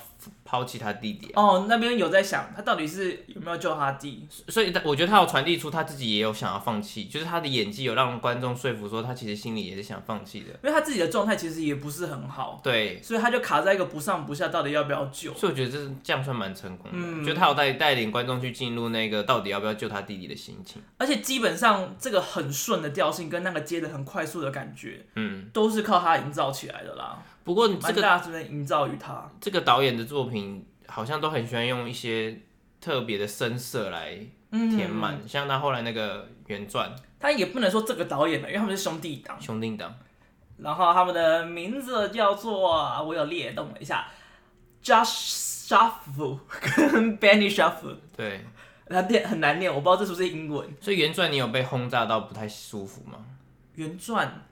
[0.53, 15.33] 抛弃他弟弟哦、啊，oh, 那边有在想他到底是有没有救他弟，所以我觉得他有传递出他自己也有想要放弃，就是他的演技有让观众说服说他其实心里也是想放弃的，因为他自己的状态其实也不是很好，对，所以他就卡在一个不上不下，到底要不要救？
[15.33, 27.17] 所以我觉得这是这样算蛮成功的，嗯、就他有带带领观众去进入那个到底要不要救他弟弟的心情，而且基本上这个很顺的调性跟那个接的很快速的感觉，嗯，都是靠他营造起来的啦。
[27.43, 30.65] 不过这个大是不是营造于他这个导演的作品。
[30.85, 32.37] 好像都很喜欢用一些
[32.79, 34.15] 特别的深色来
[34.51, 39.41] 填满，嗯、像他后来那个原传，他也不能说这个导演的，因为他们是兄弟档。
[39.41, 39.95] 兄弟档。
[40.57, 44.07] 然后他们的名字叫做，我有列动了一下
[44.83, 45.93] ，Josh Schaff
[46.91, 47.95] 跟 Benny Schaff。
[48.15, 48.45] 对，
[48.87, 50.69] 他念很难念，我不知道这是不是英文。
[50.79, 53.17] 所以原传你有被轰炸到不太舒服吗？
[53.75, 54.43] 原传，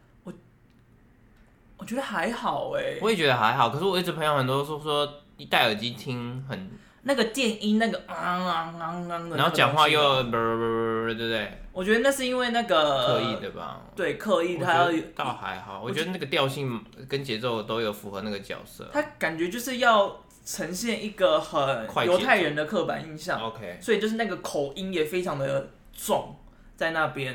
[1.82, 2.98] 我我觉得还好哎。
[3.02, 5.18] 我也觉得还好，可是我一直朋友很多说说。
[5.38, 6.70] 一戴耳机听很
[7.02, 11.52] 那个电音，那个啊啊啊啊的，然后讲话又不不不，对不对？
[11.74, 13.82] 我觉得那是因为那个刻意的吧？
[13.96, 18.88] 对，刻意他要倒还好，我觉得那个调性跟节奏都有符合那个角色。
[18.94, 20.16] 他感觉就是要
[20.46, 26.36] 呈现一个很犹太人的刻板印象，OK，所以就是那个口音也非常的重
[26.76, 27.34] 在那边，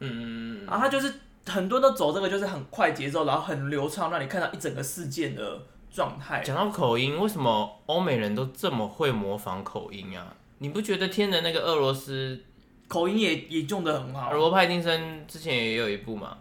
[0.00, 1.14] 嗯嗯嗯，然后他就是
[1.48, 5.62] 很多都走这个就是很快节奏，然后很流畅，让你看到一整个事件的。
[5.90, 6.42] 状态。
[6.42, 10.36] 讲到口音，为什么欧美人都这么会模仿口音啊？
[10.58, 12.44] 你不觉得天的那个俄罗斯
[12.86, 14.30] 口音也也用的很好？
[14.30, 16.36] 罗伯·派丁森之前也有一部嘛。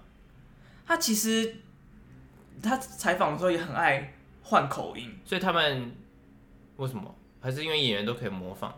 [0.85, 1.55] 他其实
[2.61, 5.95] 他采访的时候也很爱换口音，所以他们
[6.75, 7.15] 为什么？
[7.39, 8.73] 还是因为演员都可以模仿？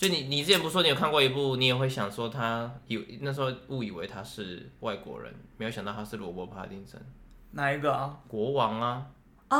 [0.00, 6.98] 就你你之前不是说你有看过一部，你也会想说他有那时候误以为他是外国人，没有想到他是罗伯·帕丁森。
[7.50, 8.16] 哪一个啊？
[8.26, 9.02] 国王啊。
[9.48, 9.58] 啊！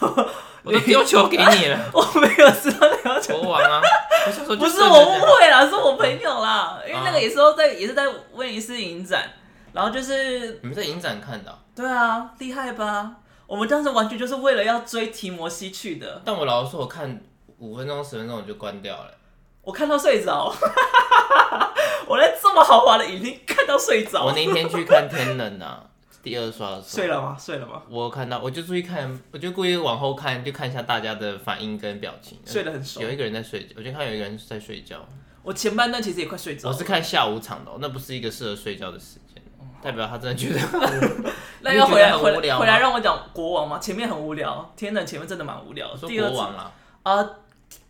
[0.64, 3.38] 我都丢球给你了， 我没有知道你要球。
[3.42, 3.82] 国王啊！
[4.58, 9.28] 不是我误会啦，是我朋友啦，因为那个也是在也是在威尼斯影展，
[9.74, 11.58] 然后就是你们在影展看的？
[11.76, 13.16] 对啊，厉害吧？
[13.46, 16.22] 我们当时完全就是为了要追提摩西去的。
[16.24, 17.20] 但我老实说，我看
[17.60, 19.10] 五分钟十分钟我就关掉了，
[19.62, 20.52] 我看到睡着。
[22.08, 24.24] 我在这么豪华的影厅看到睡着。
[24.24, 25.84] 我那天去看天冷啊。
[26.22, 27.36] 第二刷的时候睡了吗？
[27.38, 27.82] 睡了吗？
[27.88, 32.38] 我看到，我就注意看，我就故意往后看，就看一下大家的反应跟表情。
[32.44, 33.00] 睡得很熟。
[33.00, 34.96] 有一个人在睡觉，我就看有一个人在睡觉。
[35.42, 36.74] 我前半段其实也快睡着了。
[36.74, 40.60] 我是看下午场的，那不是一个适合睡觉的时间，哦、代表他真的觉得。
[41.62, 43.78] 那要回来回来回来让我讲国王吗？
[43.78, 45.96] 前面很无聊，天冷，前面真的蛮无聊。
[45.96, 46.72] 说国王啊？
[47.04, 47.30] 啊，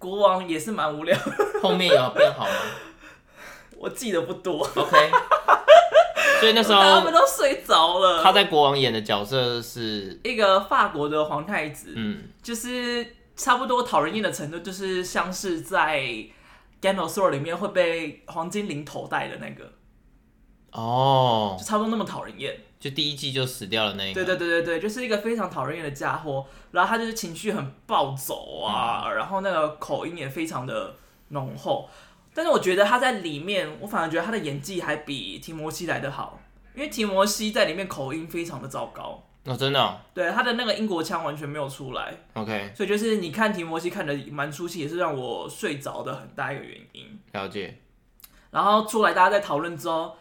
[0.00, 1.16] 国王也是蛮无聊。
[1.62, 2.52] 后面有变好吗？
[3.78, 4.68] 我记得不多。
[4.74, 5.10] OK。
[6.40, 8.22] 所以那时候 他们都睡着了。
[8.22, 15.98] 他在国王演的角色是一个法国的皇太子，嗯，就是差不多讨人厌的程度，就是像是在
[16.98, 19.70] 《of Thrones》里面会被黄金灵头戴的那个，
[20.72, 22.59] 哦，就差不多那么讨人厌。
[22.78, 24.14] 就第一季就死掉了那个。
[24.14, 26.46] 对对对对对，就是一个非常讨人厌的家伙。
[26.70, 30.94] 然后他就是情绪很暴走啊，嗯、然后那个口音也非常的
[31.28, 31.88] 浓厚。
[32.33, 36.40] 但是我觉得他在里面，我反而觉得他的演技还比提摩西来得好，
[36.74, 39.22] 因为提摩西在里面口音非常的糟糕。
[39.44, 39.98] 哦，真的哦？
[40.14, 42.14] 对，他的那个英国腔完全没有出来。
[42.35, 47.18] OK，所以就是你看提摩西看的蛮出戏，也是让我睡着的很大一个原因。
[47.33, 47.78] 了解。
[48.50, 50.16] 然后出来大家在讨论之后，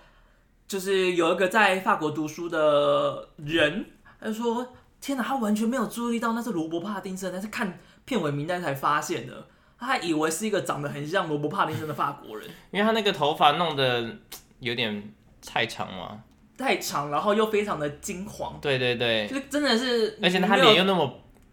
[0.69, 3.83] 就是有一个在法国读书的人，
[4.21, 4.65] 他就说
[5.01, 9.47] ：“天哪，他完全没有注意到那是罗伯·帕丁森，但是看片尾名单才发现的。”
[9.79, 14.17] 他还以为是一个长得很像罗伯·帕丁森的法国人， 因为他那个头发弄得
[14.59, 15.11] 有点
[15.43, 16.21] 太长嘛，
[16.55, 18.59] 太长，然后又非常的金黄。
[18.61, 21.09] 对对对，就是真的是，而且他脸又那么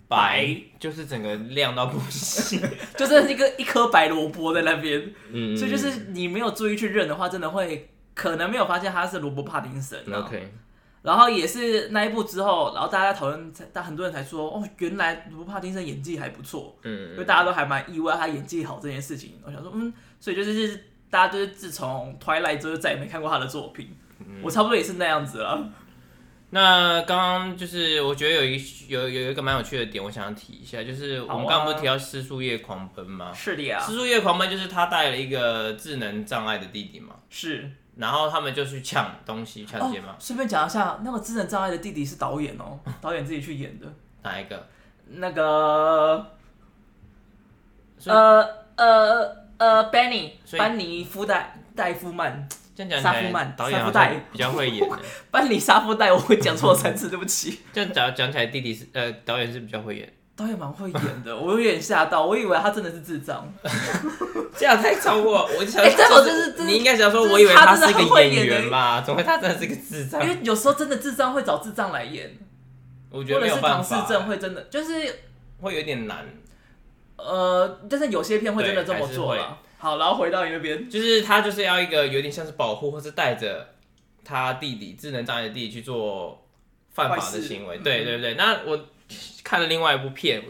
[0.09, 2.61] 白，就是整个亮到不行，
[2.99, 5.03] 就是一个一颗白萝卜在那边。
[5.33, 10.01] 嗯，所以就是你没有注意去认的话，真的会可能没有发现他是罗伯·帕丁森。
[10.13, 10.53] OK。
[11.03, 19.39] 然后也是那一部之后，然后大家在讨论，但很多人才说，哦，原来罗伯·帕丁森演技还不错，嗯，因为大家都还蛮意外他演技好这件事情。
[19.45, 25.69] 我想说，嗯，所以就是，是大家就是自从《Twilight》之后就再也没看过他的作品，嗯、我差不多也是那样子了。
[26.51, 33.33] 那刚刚就是我觉得有一有有一个蛮有趣的点，我想要提一下，就是我们刚刚不是提到失速夜狂奔吗？
[33.33, 37.71] 是的呀，失速夜狂奔就是他带了一个智能障碍的弟弟嘛，是。
[37.97, 40.15] 然后他们就去抢东西，抢劫嘛。
[40.19, 43.87] 顺便讲一下，那个智能障碍的弟弟是导演哦， 导演自己去演的。
[44.23, 44.67] 哪一个？
[45.09, 46.27] 那个，
[48.05, 52.49] 呃呃呃，班尼，班尼夫代戴夫曼。
[52.75, 54.99] 这样讲起来，杀夫曼导演好像比较会演的。
[55.31, 57.61] 班尼沙夫代，我会讲错三次，对不起。
[57.73, 60.13] 这样讲讲起来，弟弟是呃，导演是比较会演。
[60.37, 63.51] 导演蛮会演的，我有点吓到，我以为他真的是智障。
[64.55, 69.01] 这样太超过，我想，哎、欸，这我真是，你应该想说，我以为他是一个演员吧？
[69.01, 70.22] 怎么会他真的是个智障？
[70.22, 72.37] 因为有时候真的智障会找智障来演，
[73.11, 73.96] 我觉得没有办法。
[73.96, 75.20] 唐氏症会真的就是
[75.61, 76.27] 会有点难。
[77.16, 79.59] 呃，但是有些片会真的这么做了。
[79.79, 83.68] 好，然后回到你那边，就是他就是要一个有点像是保护，或是带着
[84.22, 86.46] 他弟弟智能障碍的弟弟去做
[86.90, 87.79] 犯法的行为。
[87.79, 88.79] 对对对，那我。
[89.45, 90.42] 看了另外一部片，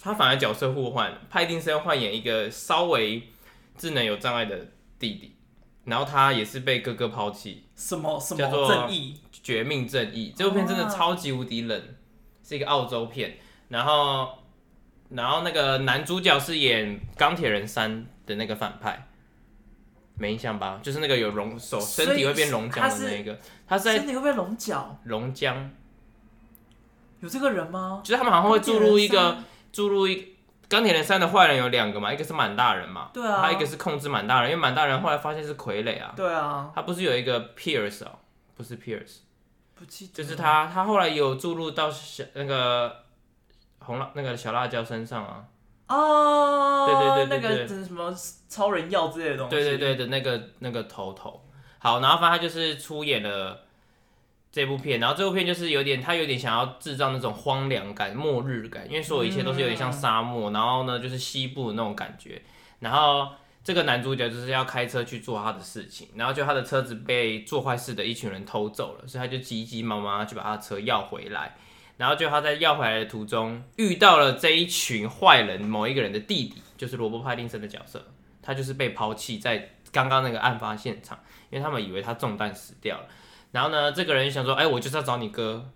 [0.00, 3.22] 他反而角色互换，派丁森换演一个稍微
[3.76, 4.58] 智能有障碍的
[4.98, 5.36] 弟弟，
[5.84, 7.64] 然后他也是被哥哥抛弃。
[7.76, 9.20] 什么什么叫做正义？
[9.30, 10.32] 绝命正义。
[10.36, 11.88] 这部片真的超级无敌冷，啊、
[12.46, 13.38] 是一个澳洲片。
[13.68, 14.38] 然后，
[15.10, 19.08] 然后那个男主角是演钢铁人三的那个反派，
[20.16, 20.78] 没印象吧？
[20.82, 25.70] 就是那个有龙手身体会变龙角的那个，他是在身体会变龙角，龙浆。
[27.22, 28.00] 有这个人吗？
[28.02, 29.36] 就是他们好像会注入一个
[29.72, 30.34] 注入一
[30.68, 38.18] 钢铁人三的坏人有两个嘛，一个是满大人嘛，对啊，他一个是控制满大人，因为满大人后来发现是傀儡啊，对啊，他不是有一个 Pierce 哦，
[38.56, 39.18] 不是 Pierce，
[39.76, 43.04] 不记得，就是他，他后来有注入到小那个
[43.78, 45.44] 红辣那个小辣椒身上啊，
[45.86, 48.12] 哦，对对对对对，那个什么
[48.48, 51.44] 超人药之类的东西，对对对的那个那个头头，
[51.78, 53.60] 好，然后反正他就是出演了。
[54.52, 62.42] 这部片，然后这部片就是有点，他有点想要制造那种荒凉感、末日感，因为所有一切都是有点像沙漠，然后呢，就是西部的那种感觉。
[62.80, 63.28] 然后
[63.64, 71.56] 这个男主角就是要开车去做他的事情，然后就他的车子被做坏事的一群人偷走了，所以他就急急忙忙去把他的车要回来。
[71.96, 78.04] 然后就他在要回来的途中遇到了这一群坏人，某一个人的弟弟，就是罗伯·派丁森的角色，
[78.42, 83.04] 他就是被抛弃在刚刚那个案发现场，因为他们以为他中弹死掉了。
[83.52, 85.70] 然后呢，这个人就想说，哎，我就是要找你哥，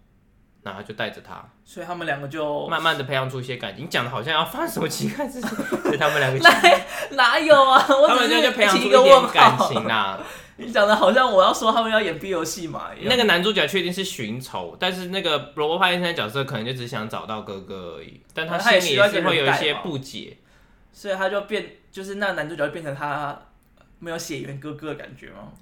[0.63, 3.85] 然后就带着他，所以他们两个就慢慢的培养出一些感情。
[3.85, 5.51] 你讲的好像要发生什么奇怪事情，
[5.83, 6.79] 所以他们两个哪
[7.15, 7.87] 哪有啊？
[7.89, 10.19] 我他们就就培养出一点感情啦。
[10.59, 13.09] 你讲的好像我要说他们要演 B 游戏嘛一样。
[13.11, 20.39] 那个男主角确定是寻仇，但是那个罗伯·派丁森的角色可能就只想找到哥哥而已，但他心里也是会有一些不解，
[20.95, 23.39] 所以他就变，就是那个男主角就变成他
[23.99, 25.53] 没有血缘哥哥的感觉吗？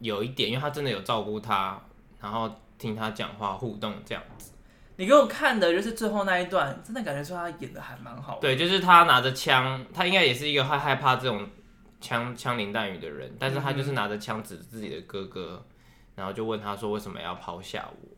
[0.00, 1.80] 有一点，因为他真的有照顾他，
[2.20, 4.52] 然后听他讲话互动这样子。
[4.96, 8.40] 你给我看的就是最后那一段，真的感觉说他演的还蛮好的。
[8.42, 11.48] 对，就是他拿着枪，他应该也是一个会害怕这种
[12.02, 15.64] 枪枪林弹雨的人，但是他就是拿着枪指着自己的哥哥，
[16.14, 18.08] 然后就问他说为什么要抛下我？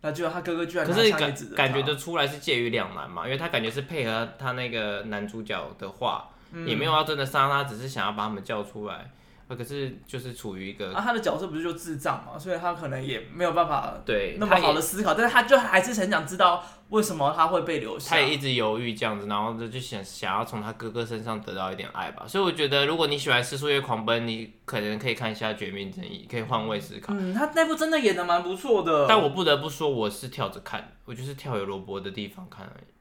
[0.00, 9.10] 那就他哥哥居然拿可是感感觉得出来是介于两难嘛，因为他感觉是配合他那个男主角的话，嗯、也没有要真的杀他，只是想要把他们叫出来。
[9.54, 18.16] 可是就是处于一个啊，他的角色不是就智障嘛，所以他可能也没有办法对那么好的思考，但是他就还是很想知道为什么他会被留下。
[18.16, 22.24] 他也一直犹豫这样子，然后就想想要从他哥哥身上得到一点爱吧。
[22.26, 27.12] 所以我觉得，如果你喜欢《失速月狂奔》，你可能可以看一下《绝命正义》，可以换位思考。
[27.16, 29.06] 嗯，他那部真的演的蛮不错的。
[29.06, 32.95] 但我不得不说，我是跳着看，我就是跳有萝卜的地方看而已。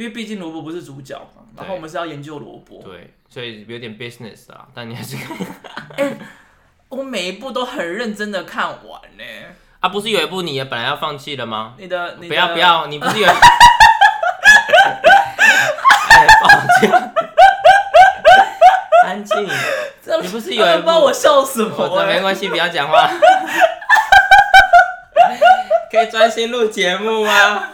[0.00, 4.66] 因为毕竟萝卜不是主角嘛，然后我们是要研究萝卜，对，所以有点 business 啊。
[4.74, 5.36] 但你还是看，
[5.98, 6.16] 哎、欸，
[6.88, 9.24] 我每一部都很认真的看完呢。
[9.80, 11.74] 啊，不是有一部你也本来要放弃了吗？
[11.76, 13.26] 你的，你的不要不要，你不是有？
[16.08, 16.48] 哎，抱
[16.80, 16.90] 歉，
[19.04, 19.46] 安静。
[20.22, 20.86] 你不是有一部？
[20.86, 22.00] 帮我笑死我！
[22.00, 23.10] 了没关系，不要讲话。
[25.92, 27.68] 可以专心录节目吗？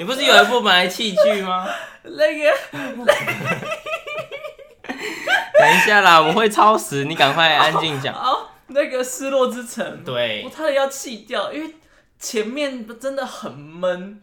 [0.00, 1.68] 你不是有一部本来弃剧吗？
[2.04, 2.56] 那个，
[5.52, 8.14] 等一下啦，我会超时，你赶快安静讲。
[8.16, 11.74] 哦，那个失落之城，对，我差点要弃掉，因为
[12.18, 14.22] 前面真的很闷，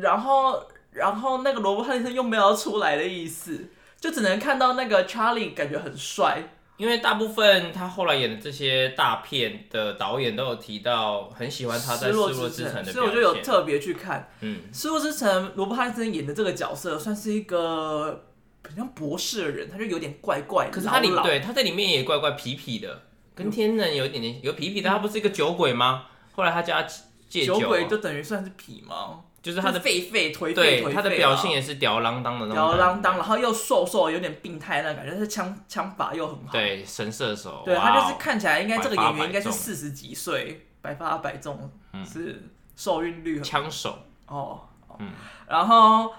[0.00, 3.68] 然后，然后那个罗伯·派丁森又没有要出来的意思，
[4.00, 6.42] 就只能看到那个查理感觉很帅。
[6.76, 14.28] 因为大部分他后来演的这些大片的导演都有提到，很喜欢他在《失落之城》的所以我就有特别去看。
[14.40, 18.24] 嗯，《失落之城》罗伯·汉森演的这个角色算是一个
[18.64, 20.72] 很像博士的人，他就有点怪怪的。
[20.72, 23.02] 可是他里对他在里面也怪怪痞痞的，
[23.34, 24.88] 跟天人有一点点有痞痞的。
[24.88, 26.06] 他不是一个酒鬼吗？
[26.32, 26.88] 后来他叫他
[27.28, 29.20] 戒酒，酒鬼就等于算是痞吗？
[29.44, 41.70] 就是他的颓废，对他的表现也是吊儿郎当的那种，吊儿郎当，然后又瘦瘦，有点病态那感觉，但是枪枪法又很好，对神射手，对他就是看起来应该这个演员应该是四十几岁，百发百中，
[42.10, 42.42] 是
[42.74, 43.98] 受孕率很枪手。
[44.26, 44.62] 哦，
[44.98, 45.10] 嗯，
[45.46, 46.10] 然后，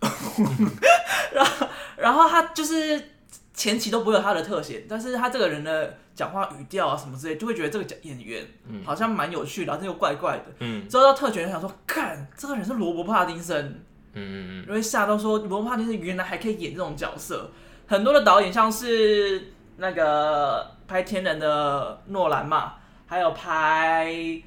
[1.34, 1.66] 然后
[1.98, 3.11] 然后他就是
[3.54, 8.46] 前期都不会有他的特写，但是他这个人的讲话语调啊什么之类，就会觉得这个演员
[8.84, 10.44] 好像蛮有趣的，然后又怪怪的。
[10.60, 13.84] 嗯，之后到特权就想说，看这个人是罗伯·帕丁森。
[14.14, 17.50] 嗯嗯嗯，因为吓到说罗伯·帕丁森原来还可以演这种角色。
[17.86, 22.74] 很多的导演像是那个拍《天人》的诺兰嘛，
[23.06, 24.42] 还有拍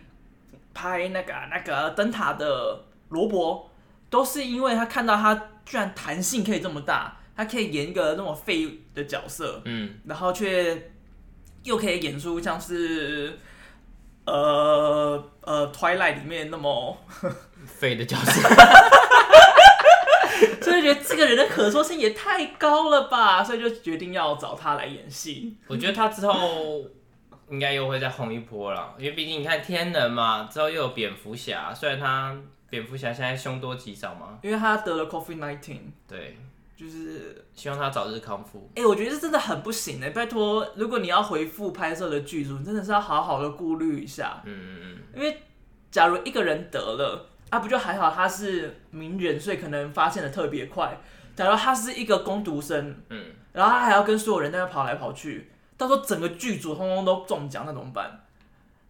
[0.74, 3.70] 拍那个那个灯塔的罗伯，
[4.10, 7.15] 都是因为他看到他居然弹性可以这么大。
[7.36, 10.92] 他可以演一个那么废的角色，嗯，然后却
[11.64, 13.38] 又可以演出像是
[14.26, 16.98] 呃呃 Twilight 里面那么
[17.66, 18.50] 废的角色，
[20.62, 25.56] 所以觉得这个人的可塑性也太高了吧，所以就决定要找他来演戏。
[25.68, 26.82] 我觉得他之后
[27.50, 32.36] 应该又会再红一波了，因为毕竟你看天能嘛，之后又有蝙蝠侠，虽然他
[32.70, 36.38] 蝙蝠侠现在凶多吉少嘛，因为他得了 COVID nineteen，对。
[36.76, 38.70] 就是希望他早日康复。
[38.76, 40.10] 哎、欸，我觉得这真的很不行哎！
[40.10, 44.42] 拜托，如果你要回复拍摄的剧组，你真的是要好好的顾虑一下。
[44.46, 44.98] 嗯嗯嗯。
[45.16, 45.42] 因为
[45.90, 51.00] 假如一个人得了，啊，不就还好他是名人，所以可能发现的特别快。
[51.36, 58.22] 假如他是一个工读生，嗯，然后他还要跟所有人在那跑来跑去，到时候整个剧组通通都中奖，那怎么办？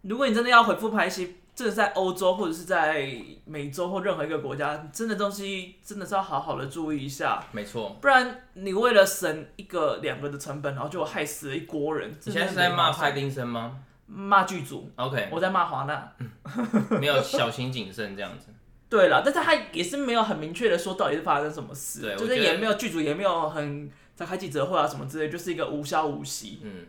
[0.02, 3.10] 如果你真的要回复拍戏，这是在欧洲或者是在
[3.46, 7.42] 美洲或任何一个国家，真的东西真的是要好好的注意一下。
[7.50, 12.14] 没错，不然你为了省一个两个的成本，然后就害死了一锅人。
[12.24, 13.78] 你现在是在骂派丁森吗？
[14.06, 14.92] 骂剧组。
[14.96, 16.12] OK，我在骂华纳。
[17.00, 18.48] 没有小心谨慎这样子。
[18.90, 26.60] 对了，但是他也是没有很明确的说到底是发生什么事，对就是也没有剧组也没有很在开记者会啊什么之类，就是一个无消无息。
[26.62, 26.86] 嗯，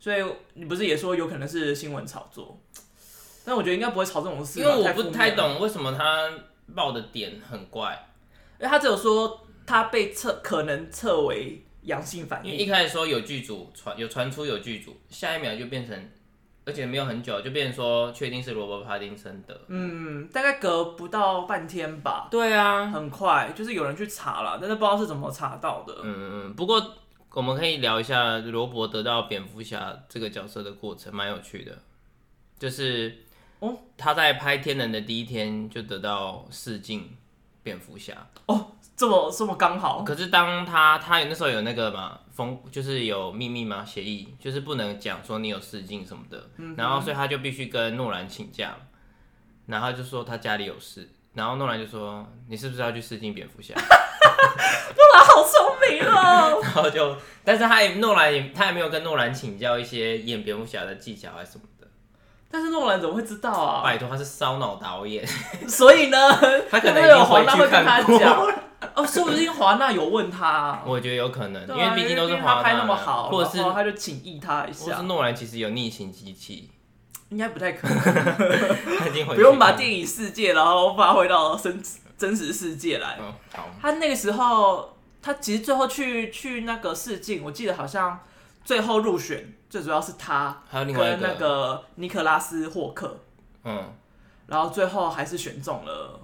[0.00, 0.20] 所以
[0.54, 2.60] 你不是也说有可能是新闻炒作？
[3.44, 6.30] 但我觉得应该不会吵这种事，因为我不太懂为什么他
[6.74, 8.08] 报的点很怪，
[8.58, 16.10] 因为他只有说他被测可能测为阳性反应，一开始说有剧组传有传出有剧组，下一秒就变成，
[16.66, 26.94] 而且没有很久就变成说确定是罗伯·帕丁森的，嗯，大概隔不到半天吧，对啊，很快，就是有人去查了，但是不知道是怎么查到的，嗯嗯，不过
[27.32, 31.78] 我们可以聊一下罗伯得到蝙蝠侠这个角色的过程，蛮有趣的，
[32.58, 33.24] 就是。
[33.60, 37.16] 哦，他在拍《天能》的第一天就得到试镜
[37.62, 38.14] 蝙蝠侠
[38.46, 40.02] 哦，这么这么刚好。
[40.02, 46.50] 可是当他他有那时候有那个嘛封，就是有秘密嘛协议，就是不能讲说你有试镜什么的。
[46.56, 46.74] 嗯。
[46.76, 48.74] 然后所以他就必须跟诺兰请假，
[49.66, 53.74] 然后就说他家里有事，然后诺兰就说你是不是要去试镜蝙蝠侠？
[53.76, 56.60] 诺兰好聪明哦。
[56.64, 61.64] 然后就，但是他也诺兰也他也没有跟诺兰请教一些演蝙蝠侠的技巧还是什么。
[62.50, 63.82] 但是诺兰怎么会知道啊？
[63.84, 65.24] 拜托，他是烧脑导演，
[65.68, 66.18] 所以呢，
[66.70, 68.54] 他可能有华纳会跟他讲。
[68.94, 70.82] 哦，说不定华纳有问他。
[70.86, 74.92] 我觉得有可能，因为毕竟都是华纳拍那么好，或者是他就请益他一下。
[74.92, 76.70] 或是诺兰其实有逆行机器，
[77.28, 77.96] 应该不太可能。
[79.36, 81.80] 不用把电影世界然后发挥到真
[82.16, 83.18] 真实世界来。
[83.80, 88.18] 他那个时候，他其实最后去去那个试镜，我记得好像
[88.70, 89.52] 最后入选。
[89.68, 93.20] 最主要是他还有另外跟那个尼克拉斯霍克，
[93.64, 93.92] 嗯，
[94.46, 96.20] 然后最后还是选中了，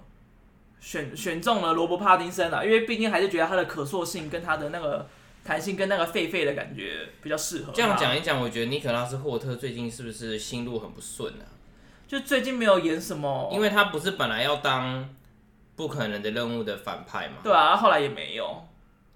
[0.81, 5.09] 选选中了罗伯帕丁森啊，因为毕竟还是觉得他的可塑性跟他的那个
[5.45, 7.73] 弹性跟那个狒狒的感觉比较适合。
[7.73, 11.47] 这样讲一讲，我觉得尼克拉斯霍特最近是不是心路很不顺啊？
[12.07, 15.09] 就最近没有演什么，因为他不是本来要当
[15.77, 17.37] 不可能的任务的反派嘛？
[17.45, 18.67] 对啊，后来也没有。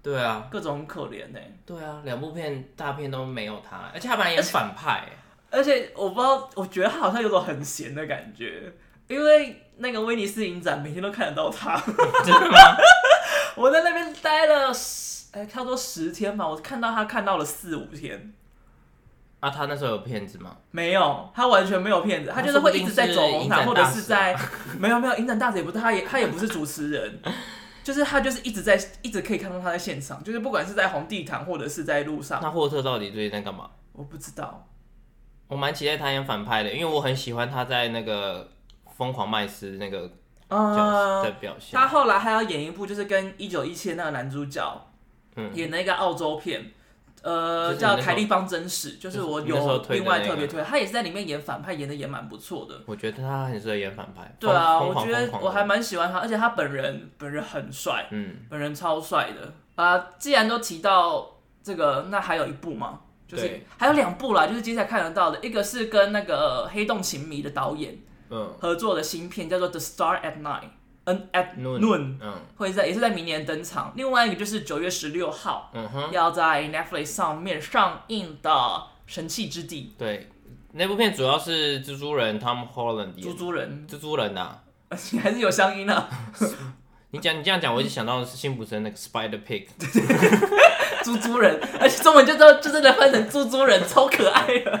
[0.03, 1.39] 对啊，各种很可怜呢。
[1.65, 5.03] 对啊，两部片大片都没有他，而且他本来演反派。
[5.49, 8.71] 而且我不知道，我觉得他好像有种很闲的感觉，
[9.07, 11.75] 因为那个威尼斯影展每天都看得到他。
[12.23, 12.57] 真的吗？
[13.55, 18.33] 我在那边待了十，哎，差不多十天吧，我看到他看到了四五天。
[19.41, 20.55] 啊，他那时候有骗子吗？
[20.71, 24.37] 没有，他完全没有骗子，他就是会一直在走红毯，或者是在
[24.79, 27.19] 没有没有影展大使也不是，他也他也不是主持人。
[27.83, 32.39] 就是他，就是一直在，一直可以看到他在现场，就是不管是在红地毯或者是在路上。
[32.41, 33.69] 那霍特到底最近在干嘛？
[33.93, 34.67] 我不知道。
[35.47, 38.45] 我蛮期待他演反派的，因为我很喜欢他在那个
[38.95, 40.07] 《疯狂麦斯》那个
[40.49, 41.77] 角色的表现。
[41.77, 44.87] 他后来还要演一部，就是跟一九一七那个男主角，
[45.35, 46.71] 嗯，演那个澳洲片。
[47.21, 52.75] 呃，叫凯利方真史，就是我有另外特别推，他也是在里面演反派，演的也蛮不错的。
[52.85, 54.35] 我觉得他很适合演反派。
[54.39, 60.07] 对啊，我觉得我还蛮喜欢他，而且他本人本人很帅，嗯，本人超帅的啊。
[60.17, 63.01] 既然都提到这个，那还有一部吗？
[63.27, 67.97] 就是还有两部啦，就是接下来看得到的，一个是跟那个黑洞情迷的导演
[68.29, 70.63] 嗯合作的新片，叫做《The Star at Night》
[71.33, 73.91] ，at noon，嗯，会在也是在明年登场。
[73.95, 78.49] 另外一个就是九月十六号，嗯哼，要在 Netflix 上面上映的
[79.05, 79.93] 《神器之地》。
[79.99, 80.29] 对，
[80.73, 83.13] 那部片主要是蜘蛛人 Tom Holland。
[83.15, 84.57] 蜘蛛人，蜘蛛人呐，
[85.11, 86.09] 你还是有乡音啊。
[87.13, 89.67] 你讲你这样讲，我就想到的是辛普森那个 Spider Pig，
[91.03, 94.71] 猪猪人，而且中文就都就真的翻成猪猪人，超可爱的。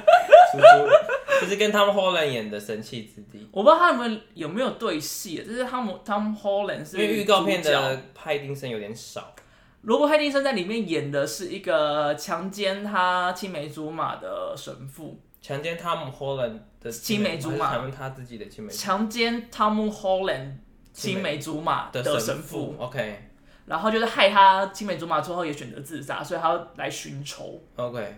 [0.51, 9.33] 猪猪，就是跟 Tom Holland 演的《神器之地》，我不知道他们有没有对戏，就是他们 Tom Holland 是因为预告片的派丁森有点少。
[9.81, 20.51] 罗伯·派丁森在里面演的是一个强奸他青梅竹马的神父，强奸 Tom Holland 的青梅竹马，强奸他自己的青梅，强奸 Tom Holland。
[20.93, 23.30] 青梅竹马的神父，OK，
[23.65, 28.15] 然后就是害他青梅竹马之后也选择自杀，所以他要来寻仇，OK，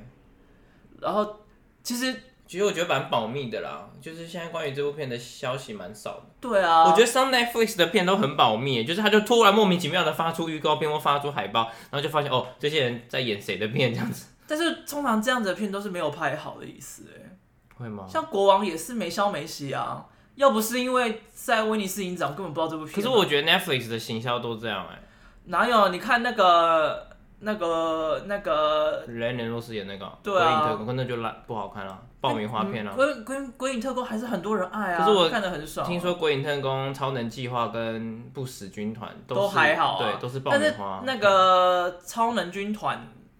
[0.99, 1.39] 然后
[1.83, 2.13] 其实
[2.47, 6.23] 其实我觉得蛮保密的啦，就是现在关于这部片的消息蛮少的。
[6.39, 14.27] 对啊，我觉得上 Netflix 的片都很保密，就是他就突然莫名其妙的发出预告片或发出海报，然后就发现哦，这些人在演谁的片这样子。
[14.47, 17.37] 但是通常这样子的片都是没有拍好的意思，哎，
[17.75, 18.05] 会吗？
[18.09, 20.05] 像国王也是没消没息啊。
[20.35, 22.95] 要不是因为在威尼斯影展，我根本不知道这部片。
[22.95, 25.02] 可是我觉得 Netflix 的行销都这样哎、欸。
[25.45, 25.89] 哪有？
[25.89, 27.07] 你看那个、
[27.39, 29.03] 那个、那个。
[29.07, 30.11] 雷恩·罗斯演那个。
[30.23, 30.61] 对啊。
[30.61, 32.93] 鬼影特工那就烂不好看了，爆米花片了。
[32.93, 35.05] 鬼鬼鬼影特工还是很多人爱啊。
[35.05, 35.85] 可是我看的很爽。
[35.87, 41.03] 听说鬼影特工、超能计划跟不死军团都，都还好、啊，对，都是爆米花。
[41.05, 42.97] 那个超能军团，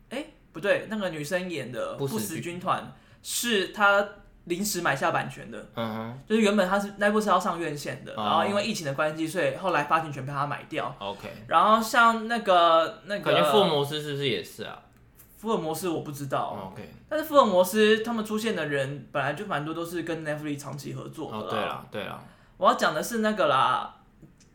[0.10, 2.91] 哎、欸，不对，那个女生演的不死军团
[3.22, 4.06] 是她。
[4.45, 10.93] 临时买下版权的，嗯哼，就是原本他是那部是要上院线的，哦、然后因为疫情的关系，所以后来发行权被他买掉。
[10.99, 14.77] OK，然后像那个那个，感觉福尔摩斯是不是也是啊？
[15.37, 16.71] 福尔摩斯我不知道。
[16.73, 21.37] OK，但是福尔摩斯他们出现的人本来就蛮多都是跟 Netflix 长期合作的。
[21.37, 22.23] 哦，对了对了，
[22.57, 23.95] 我要讲的是那个啦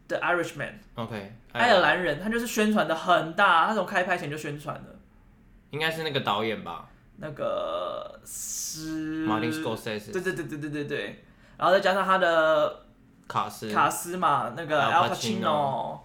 [0.07, 0.73] ，The Irishman。
[0.95, 4.95] OK，爱尔兰人，他就是宣传的很大，他从开拍前就宣传的。
[5.71, 6.89] 应该是那个导演吧。
[7.21, 9.27] 那个斯
[10.13, 11.25] 对对对对对对对，
[11.57, 12.81] 然后再加上他的
[13.27, 13.71] 卡斯。
[13.71, 15.99] 卡斯嘛，那个 Al Pacino，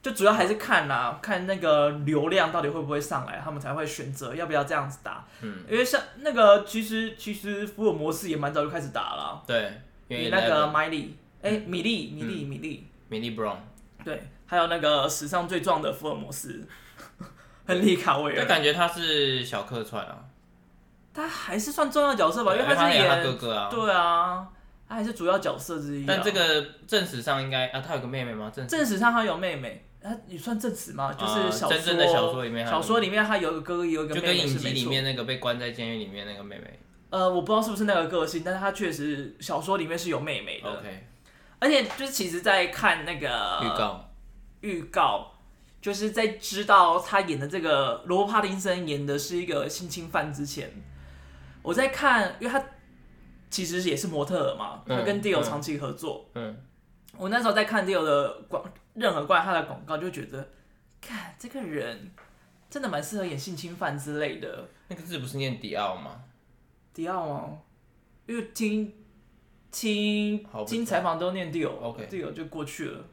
[0.00, 5.26] 就主要还是看啦，看那个流量到底会不会上来，他们才会选择要不要这样子打。
[5.42, 9.42] 嗯，因为像那个其实其实福尔摩斯也蛮早就开始打了。
[9.46, 12.86] 对，因为那个麦莉，哎，米莉米莉米莉。
[13.08, 13.56] 米莉 Brown，
[14.04, 16.64] 对，还有那个史上最壮的福尔摩斯，
[17.66, 20.16] 亨利卡维尔，就感觉他是小客串啊。
[21.12, 23.68] 他还是算重要角色吧，因为他是演他哥哥啊。
[23.70, 24.46] 对啊，
[24.88, 26.06] 他还是主要角色之一。
[26.06, 28.50] 但这个正史上应该啊，他有个妹妹吗？
[28.54, 31.12] 正正史上他有妹妹，他也算正史吗？
[31.12, 36.78] 就是小说真正的小说里面，小说里面他有个哥哥，有一个妹妹，就跟影集里面那个被关在监狱里面那个妹妹。
[37.10, 40.70] 呃，我不知道是不是那个个性，但是他确实小说里面是有妹妹的。
[40.70, 41.06] OK，
[41.58, 44.10] 而且就是其实，在看那个预告，
[44.60, 45.32] 预告
[45.82, 50.70] 就是在知道他演的这个罗伯·帕丁森演的是一个性侵犯之前。
[51.62, 52.64] 我在看，因为他
[53.50, 56.28] 其实也是模特儿嘛，他跟 Dior 长期合作。
[56.34, 56.56] 嗯，
[57.16, 60.48] 我那时候在看 Dior 的广，任何关于他的广告，就觉得，
[61.00, 62.10] 看这个人
[62.70, 64.68] 真的蛮适合演性侵犯之类的。
[64.88, 66.22] 那个字不是念迪奥吗？
[66.94, 67.58] 迪奥吗？
[68.26, 68.94] 因为听
[69.70, 73.04] 听听采访都念 Dior，Dior 就过去了。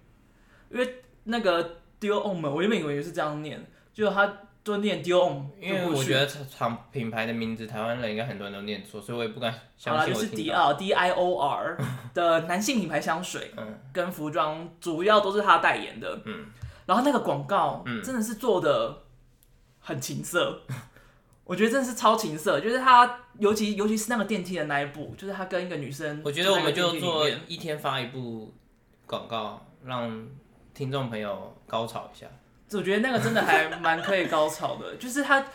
[0.69, 4.41] 因为那个 Dior Homme，我原本以为是这样念，就他。
[4.71, 9.99] 都念 Dior，因为我觉得厂品牌的名字，台湾人应该很多人都念错，所以我也不敢相信。
[9.99, 11.77] 好了，就是迪奥 D I O R
[12.13, 13.51] 的男性品牌香水，
[13.93, 16.21] 跟服装主要都是他代言的。
[16.25, 16.45] 嗯，
[16.85, 19.03] 然后那个广告，真的是做的
[19.79, 20.61] 很情色，
[21.45, 28.53] 我觉得真的是超情色，就是他，尤其尤其是那个电梯的那一部，就是他跟一个女生，我觉得我们就做一天发一部
[29.05, 30.27] 广告，让
[30.73, 32.27] 听众朋友高潮一下。
[32.73, 35.45] 我觉得那个真的还蛮可以高潮的，就是他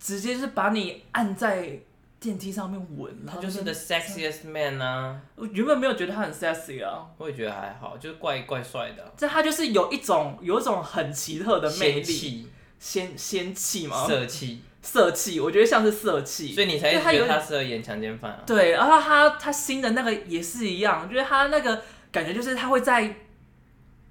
[0.00, 1.78] 直接是把你按在
[2.18, 5.20] 电梯上面吻，他就是 the sexiest man 啊！
[5.36, 9.12] 我原本没有觉得他很 sexy 啊，我也觉得还好，就是怪怪帅的。
[9.16, 12.48] 这他就是有一种有一种很奇特的魅力，
[12.80, 14.04] 仙仙气吗？
[14.04, 18.42] 色气，色气，我觉得像是色气，所以你才觉得他适合演强奸犯啊？
[18.44, 23.14] 对，然后他他新的那个也是一样，就是他那个感觉就是他会在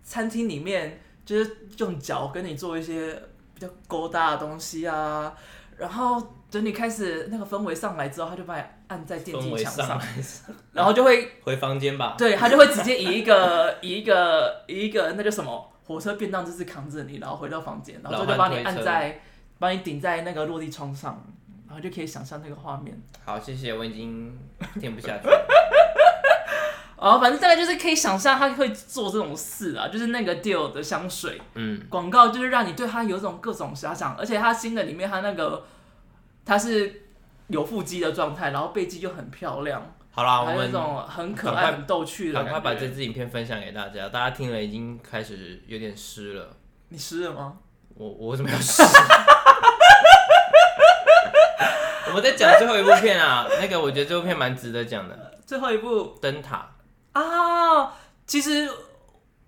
[0.03, 1.01] 餐厅里面。
[1.25, 3.13] 就是用脚跟你做一些
[3.53, 5.33] 比较勾搭的东西啊，
[5.77, 6.21] 然后
[6.51, 10.01] 等你开始那个氛围上来之后，他就把你按在电梯墙上，
[10.73, 12.15] 然后就会回房间吧。
[12.17, 19.21] 对，他就会直接以一个 以一个以一个那叫什么火车便当姿势扛着你，然后回到房间，然后就把你按在
[19.59, 21.25] 把你顶在那个落地窗上，
[21.67, 23.01] 然后就可以想象那个画面。
[23.25, 24.37] 好，谢谢，我已经
[24.79, 25.29] 听不下去。
[26.95, 35.65] 哦，反正大概就是可以想象他会做这种事啊，就是那个 Dior 的香水，嗯，广告就是让你对他有种各种遐想，而且他新的里面他那个
[36.45, 37.03] 他是
[37.47, 39.93] 有腹肌的状态，然后背肌就很漂亮。
[40.11, 42.39] 好啦，我们那种很可爱、很逗趣的。
[42.41, 46.55] 赶快把这支影片分享给大家，大家听了已经开始有点湿了。
[46.89, 47.57] 你湿了吗？
[47.95, 48.83] 我我为什么要湿？
[52.07, 55.31] 我们在讲最后一部片啊，那个我觉得这部片蛮值得讲的。
[55.45, 56.69] 最后一部灯塔
[57.13, 57.93] 啊，
[58.27, 58.69] 其实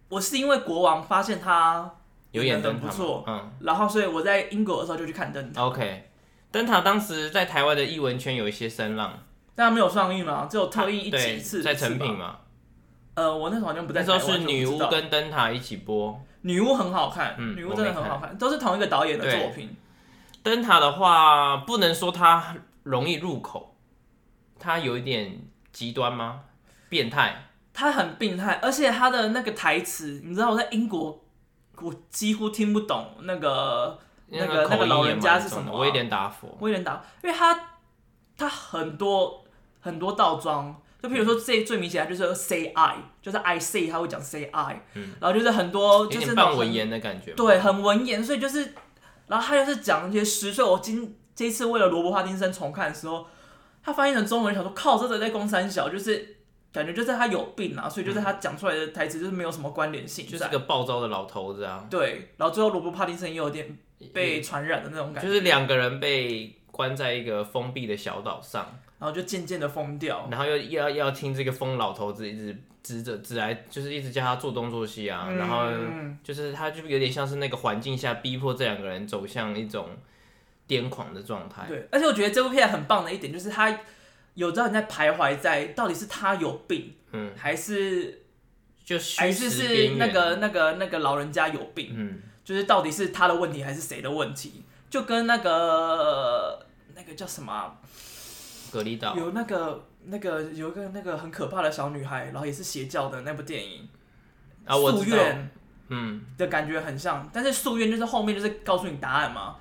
[0.10, 1.96] 我是因为国王发现他
[2.32, 5.64] 有演灯不错，嗯，然后所以我在英国的时候就去看灯塔。
[5.64, 6.10] OK，
[6.52, 9.20] 灯塔当时在台湾的艺文圈有一些声浪。
[9.58, 10.48] 但没有上映吗？
[10.52, 12.40] 只有特映一几次，在成品嘛。
[13.14, 14.02] 呃，我那时候好像不在。
[14.02, 16.22] 那时候是女巫跟灯塔一起播。
[16.42, 19.74] 女巫很好看，嗯，女巫真的很好看，都是同一个导演的作品。
[20.44, 23.78] 灯塔的话，不能说它容易入口，
[24.60, 25.40] 它有一点
[25.72, 26.42] 极端吗？
[26.90, 27.45] 变态。
[27.76, 31.24] 它很病态，而且他的那个台词，你知道我在英国，
[31.80, 34.00] 我几乎听不懂那个
[34.30, 35.78] 那个那个老人家是什么？
[35.78, 36.58] 威廉达佛。
[36.62, 37.60] 威廉达，因为他
[38.36, 39.44] 他很多。
[39.86, 48.74] 很多倒装，就比如说最最明显的就是 say I，就是 I say，他会讲 say I，嗯，然后就是很多就是那种文言的感觉，对，很文言，所以就是，
[49.28, 53.28] 然后他就是讲一些诗，所以我今这一次为了罗伯·帕丁森重看的时候，
[53.84, 56.35] 他翻译成中文，想说靠，这个在攻三小，就是
[56.76, 63.76] 感觉就是他有病啊，所以就是他讲出来的台词就是没有什么关联性，就是个暴躁的老头子啊，对，然后最后罗伯·帕丁森也有点
[64.14, 68.78] 被传染的那种感觉，就是两个人被关在一个封闭的小岛上。
[68.98, 75.66] 然后就渐渐的疯掉，然后又要要听这个疯老头子一直指着指来，就是一直叫他做东做西啊，嗯、然后
[76.24, 79.90] 就是他就有点像是那个环境下逼迫这两个人走向一种
[80.66, 81.66] 癫狂的状态。
[81.68, 83.78] 对，而且我觉得这部片很棒的一点就是他
[84.36, 88.24] 有让人在徘徊在到底是他有病，嗯，还是
[88.86, 94.64] 就还是是那个那个那个老人家有病，嗯，就是到底是他的问题还是谁的问题？
[94.90, 96.66] 就跟那个
[96.96, 97.76] 那个叫什么？
[98.72, 99.16] 隔离岛。
[99.16, 103.88] 有那个那个有一个那个很可怕的小女孩，然后也是邪教的那部电影。
[104.66, 105.18] 啊，我知道，
[105.90, 109.58] 嗯，的感觉很像，但是夙愿就是后面就是告诉你答案嘛，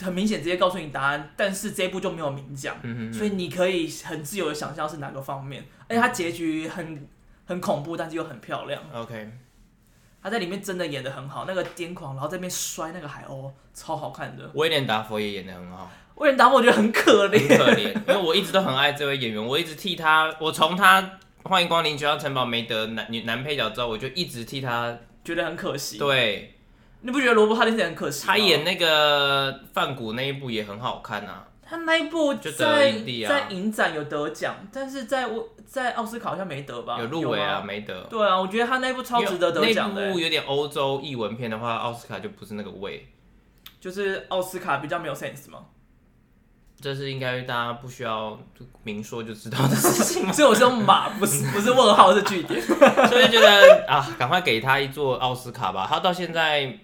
[0.00, 2.76] 很明显直接告诉你答案，但是这一部就没有明讲，
[3.12, 7.08] 所以你可以很自由的想象是哪个方面，而且它结局很
[7.44, 8.82] 很恐怖，但是又很漂亮。
[8.92, 9.30] OK，
[10.22, 14.50] 他在里面真的演的很好，那个癫狂，然后在那边摔那个海鸥，超好看的。
[14.54, 15.90] 威廉达佛也演的很好。
[16.16, 21.02] 威廉达佛我觉得很可怜，可怜，因为我一直都很爱这位演员，我一直替他，我从他
[21.44, 25.98] 《欢迎光临九霄城堡》没得男女男配角之后，我就一直替他觉得很可惜。
[25.98, 26.54] 对，
[27.02, 28.26] 你不觉得罗伯·帕丁森很可惜？
[28.26, 32.92] 他演那个梵谷那一部也很好看啊，他那一部在
[33.28, 35.28] 在影展有得奖，但是在
[35.66, 36.98] 在奥斯卡好像没得吧？
[37.00, 38.02] 有入围啊，没得。
[38.04, 40.06] 对啊，我觉得他那一部超值得得奖的。
[40.06, 43.08] 那部有点欧洲译文片的话，奥斯卡就不是那个味，
[43.80, 45.60] 就是奥斯卡比较没有 sense 吗？
[46.80, 48.36] 这是应该大家不需要
[48.82, 52.60] 明说就知道的事情， 所以我是用码，不是不是问号，是句点，
[53.08, 55.86] 所以觉得啊，赶快给他一座奥斯卡吧。
[55.88, 56.76] 他到现在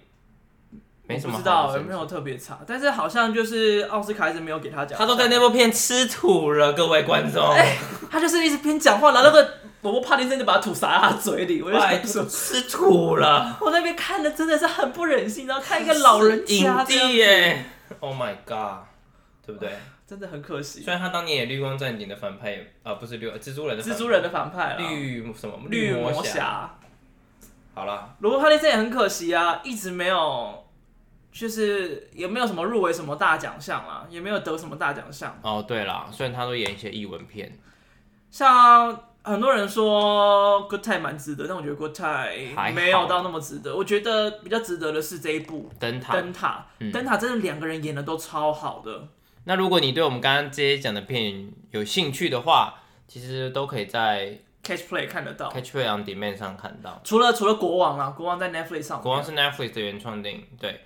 [1.09, 7.43] 没什么，不知道有没有特别差，但是好像就是奥斯卡一直没有给他讲，他都在那部片吃土了，各位观众。
[7.53, 7.77] 欸、
[8.11, 13.57] 他就是一直边讲话，然后那个罗伯帕丁森就把土撒在他嘴里，我就想说吃土了。
[13.59, 17.65] 我那边看的真的是很不忍心，然后看一个老人家影帝耶
[17.99, 18.87] ，Oh my god。
[19.45, 19.71] 对不对？
[20.05, 20.83] 真的很可惜。
[20.83, 26.69] 虽然他当年也绿光战警的反派，啊，不是绿蜘蛛人的蜘蛛人的反派，绿什么绿魔侠。
[27.73, 30.65] 好了，罗伯·帕丁森也很可惜啊，一直没有，
[31.31, 35.37] 就是也没有什么入围什么大奖项啦，也没有得什么大奖项。
[35.41, 37.59] 哦，对啦，虽然他都演一些译文片，
[38.31, 43.75] 像很多人说《Good Time》蛮值得，但我觉得《Good Time》没有到那么值得。
[43.75, 46.13] 我觉得比较值得的是这一部《灯塔》。
[46.15, 49.07] 灯塔，灯塔真的两个人演的都超好的。
[49.43, 52.75] 那如果你对我们刚刚这些讲的片有兴趣的话，
[53.07, 56.99] 其实都可以在 Catch Play 看得到，Catch Play on Demand 上看到。
[57.03, 60.81] 除了除了国王啊，国王在 Netflix 上，国王是 Netflix 的原创电影，对。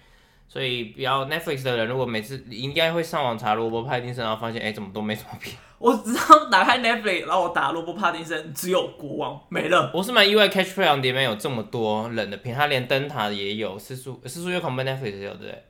[0.48, 5.56] 所以比较 Netflix 的人，如果每次应该会上网查罗伯·帕丁森，然后发现哎、欸，怎么都没什么片。
[5.80, 9.92] 我只要打开 Netflix，然后我打罗伯·帕丁森，只有国王没了。
[9.94, 15.64] 我是蛮意外，Catch Play on Demand 有这么多冷的片，他连灯塔也有，四叔》《四叔夜狂奔 Netflix 也有对不对？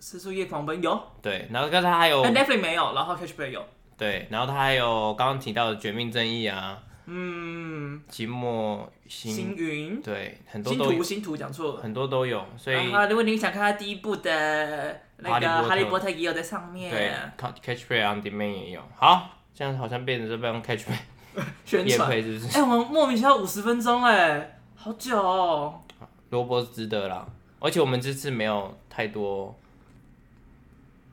[0.00, 3.62] 尸速夜狂奔有，对，然后刚才还有 Netflix 没有，然后 Catch Play 有，
[3.98, 6.78] 对，然后他还有刚刚提到的绝命正义啊，
[7.12, 12.76] 嗯，寂寞星星云，对，很多都有，星图讲错了，很多都有，所以
[13.08, 20.98] 如果你想看他第一部的那个哈利波特也有在上面，对，Catch Play on Demand 也有，好，这样好像变成这边 Catch Play
[21.66, 22.08] 宣传。
[22.08, 22.46] 配是不是？
[22.46, 25.82] 哎、欸，我们莫名其妙五十分钟哎，好久哦。
[26.30, 27.26] 萝卜值得啦，
[27.58, 29.58] 而且我们这次没有太多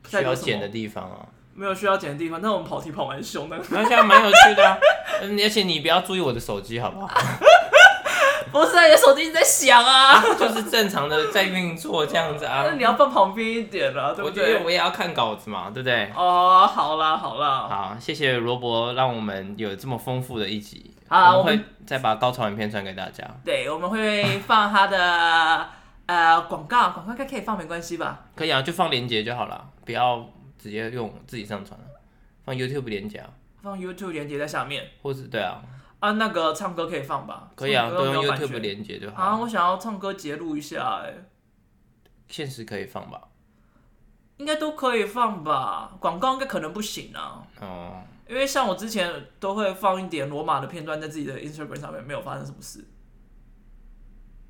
[0.07, 1.27] 需要剪的地方啊，
[1.57, 4.77] 没有需要剪的地方，但我们跑题跑蛮凶的，那现在蛮有趣的、啊。
[5.23, 7.09] 嗯，而且你不要注意我的手机好不好？
[8.51, 12.63] 不是啊，你的手机一直在响啊，啊， 就是正常的在运作这样子啊。
[12.67, 14.57] 那你要放旁边一点了，对不对？
[14.59, 16.11] 我，我也要看稿子嘛，对不对？
[16.15, 20.93] 哦，好啦好啦，好，谢谢萝卜，让我们有这么丰富的一集。
[21.09, 23.23] 好，我们会再把高潮影片传给大家。
[23.43, 25.67] 对，我们会放他的
[26.05, 28.19] 呃广告，广告应该可以放没关系吧？
[28.35, 30.25] 可以啊，就放链接就好了，不要
[30.67, 31.85] 直接用自己上传了，
[32.43, 33.33] 放 YouTube 链接啊。
[33.61, 35.63] 放 YouTube 链接在下面，或是对啊。
[35.99, 37.49] 啊，那个唱歌可以放吧？
[37.55, 39.23] 可以啊，都用 YouTube 连接就好。
[39.23, 41.13] 啊，我想要唱歌截录一下，哎，
[42.27, 43.29] 现实可以放吧？
[44.37, 45.95] 应该都可以放吧？
[45.99, 47.47] 广告应该可能不行啊。
[47.61, 48.03] 哦。
[48.27, 49.09] 因为像我之前
[49.39, 52.85] 都会放一点罗马的片段在自己的 Instagram 上面，没有发生什么事。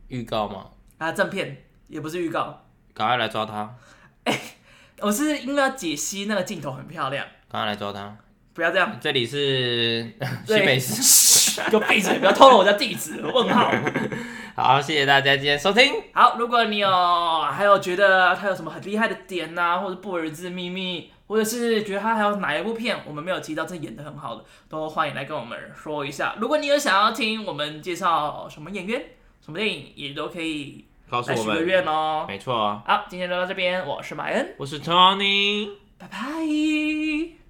[0.08, 0.72] 预告吗？
[0.98, 2.66] 啊，正片也不是预告。
[2.94, 3.76] 赶快来抓他！
[4.24, 4.34] 哎，
[5.00, 7.24] 我是因为要解析那个镜头很漂亮。
[7.52, 8.18] 刚刚来抓他！
[8.54, 10.12] 不要这样，这里是
[10.48, 12.18] 新美食，给我闭嘴！
[12.18, 13.22] 不要透露我家地址。
[13.22, 13.72] 问号。
[14.58, 15.94] 好，谢谢大家今天收听。
[16.14, 16.90] 好，如果你有
[17.42, 26.34] 还有觉得他有什么很厉害的点呐、啊，或者不为人知的秘密，或者是觉得他还有哪一部片我们没有提到，这演的很好的，都欢迎来跟我们说一下。
[26.40, 29.00] 如果你有想要听我们介绍什么演员、
[29.46, 31.58] 什么电影，也都可以告诉我们。
[31.58, 32.26] 许个愿哦。
[32.28, 32.82] 没错。
[32.86, 37.47] 好，今天就到这边，我是马恩，我是 Tony，拜拜。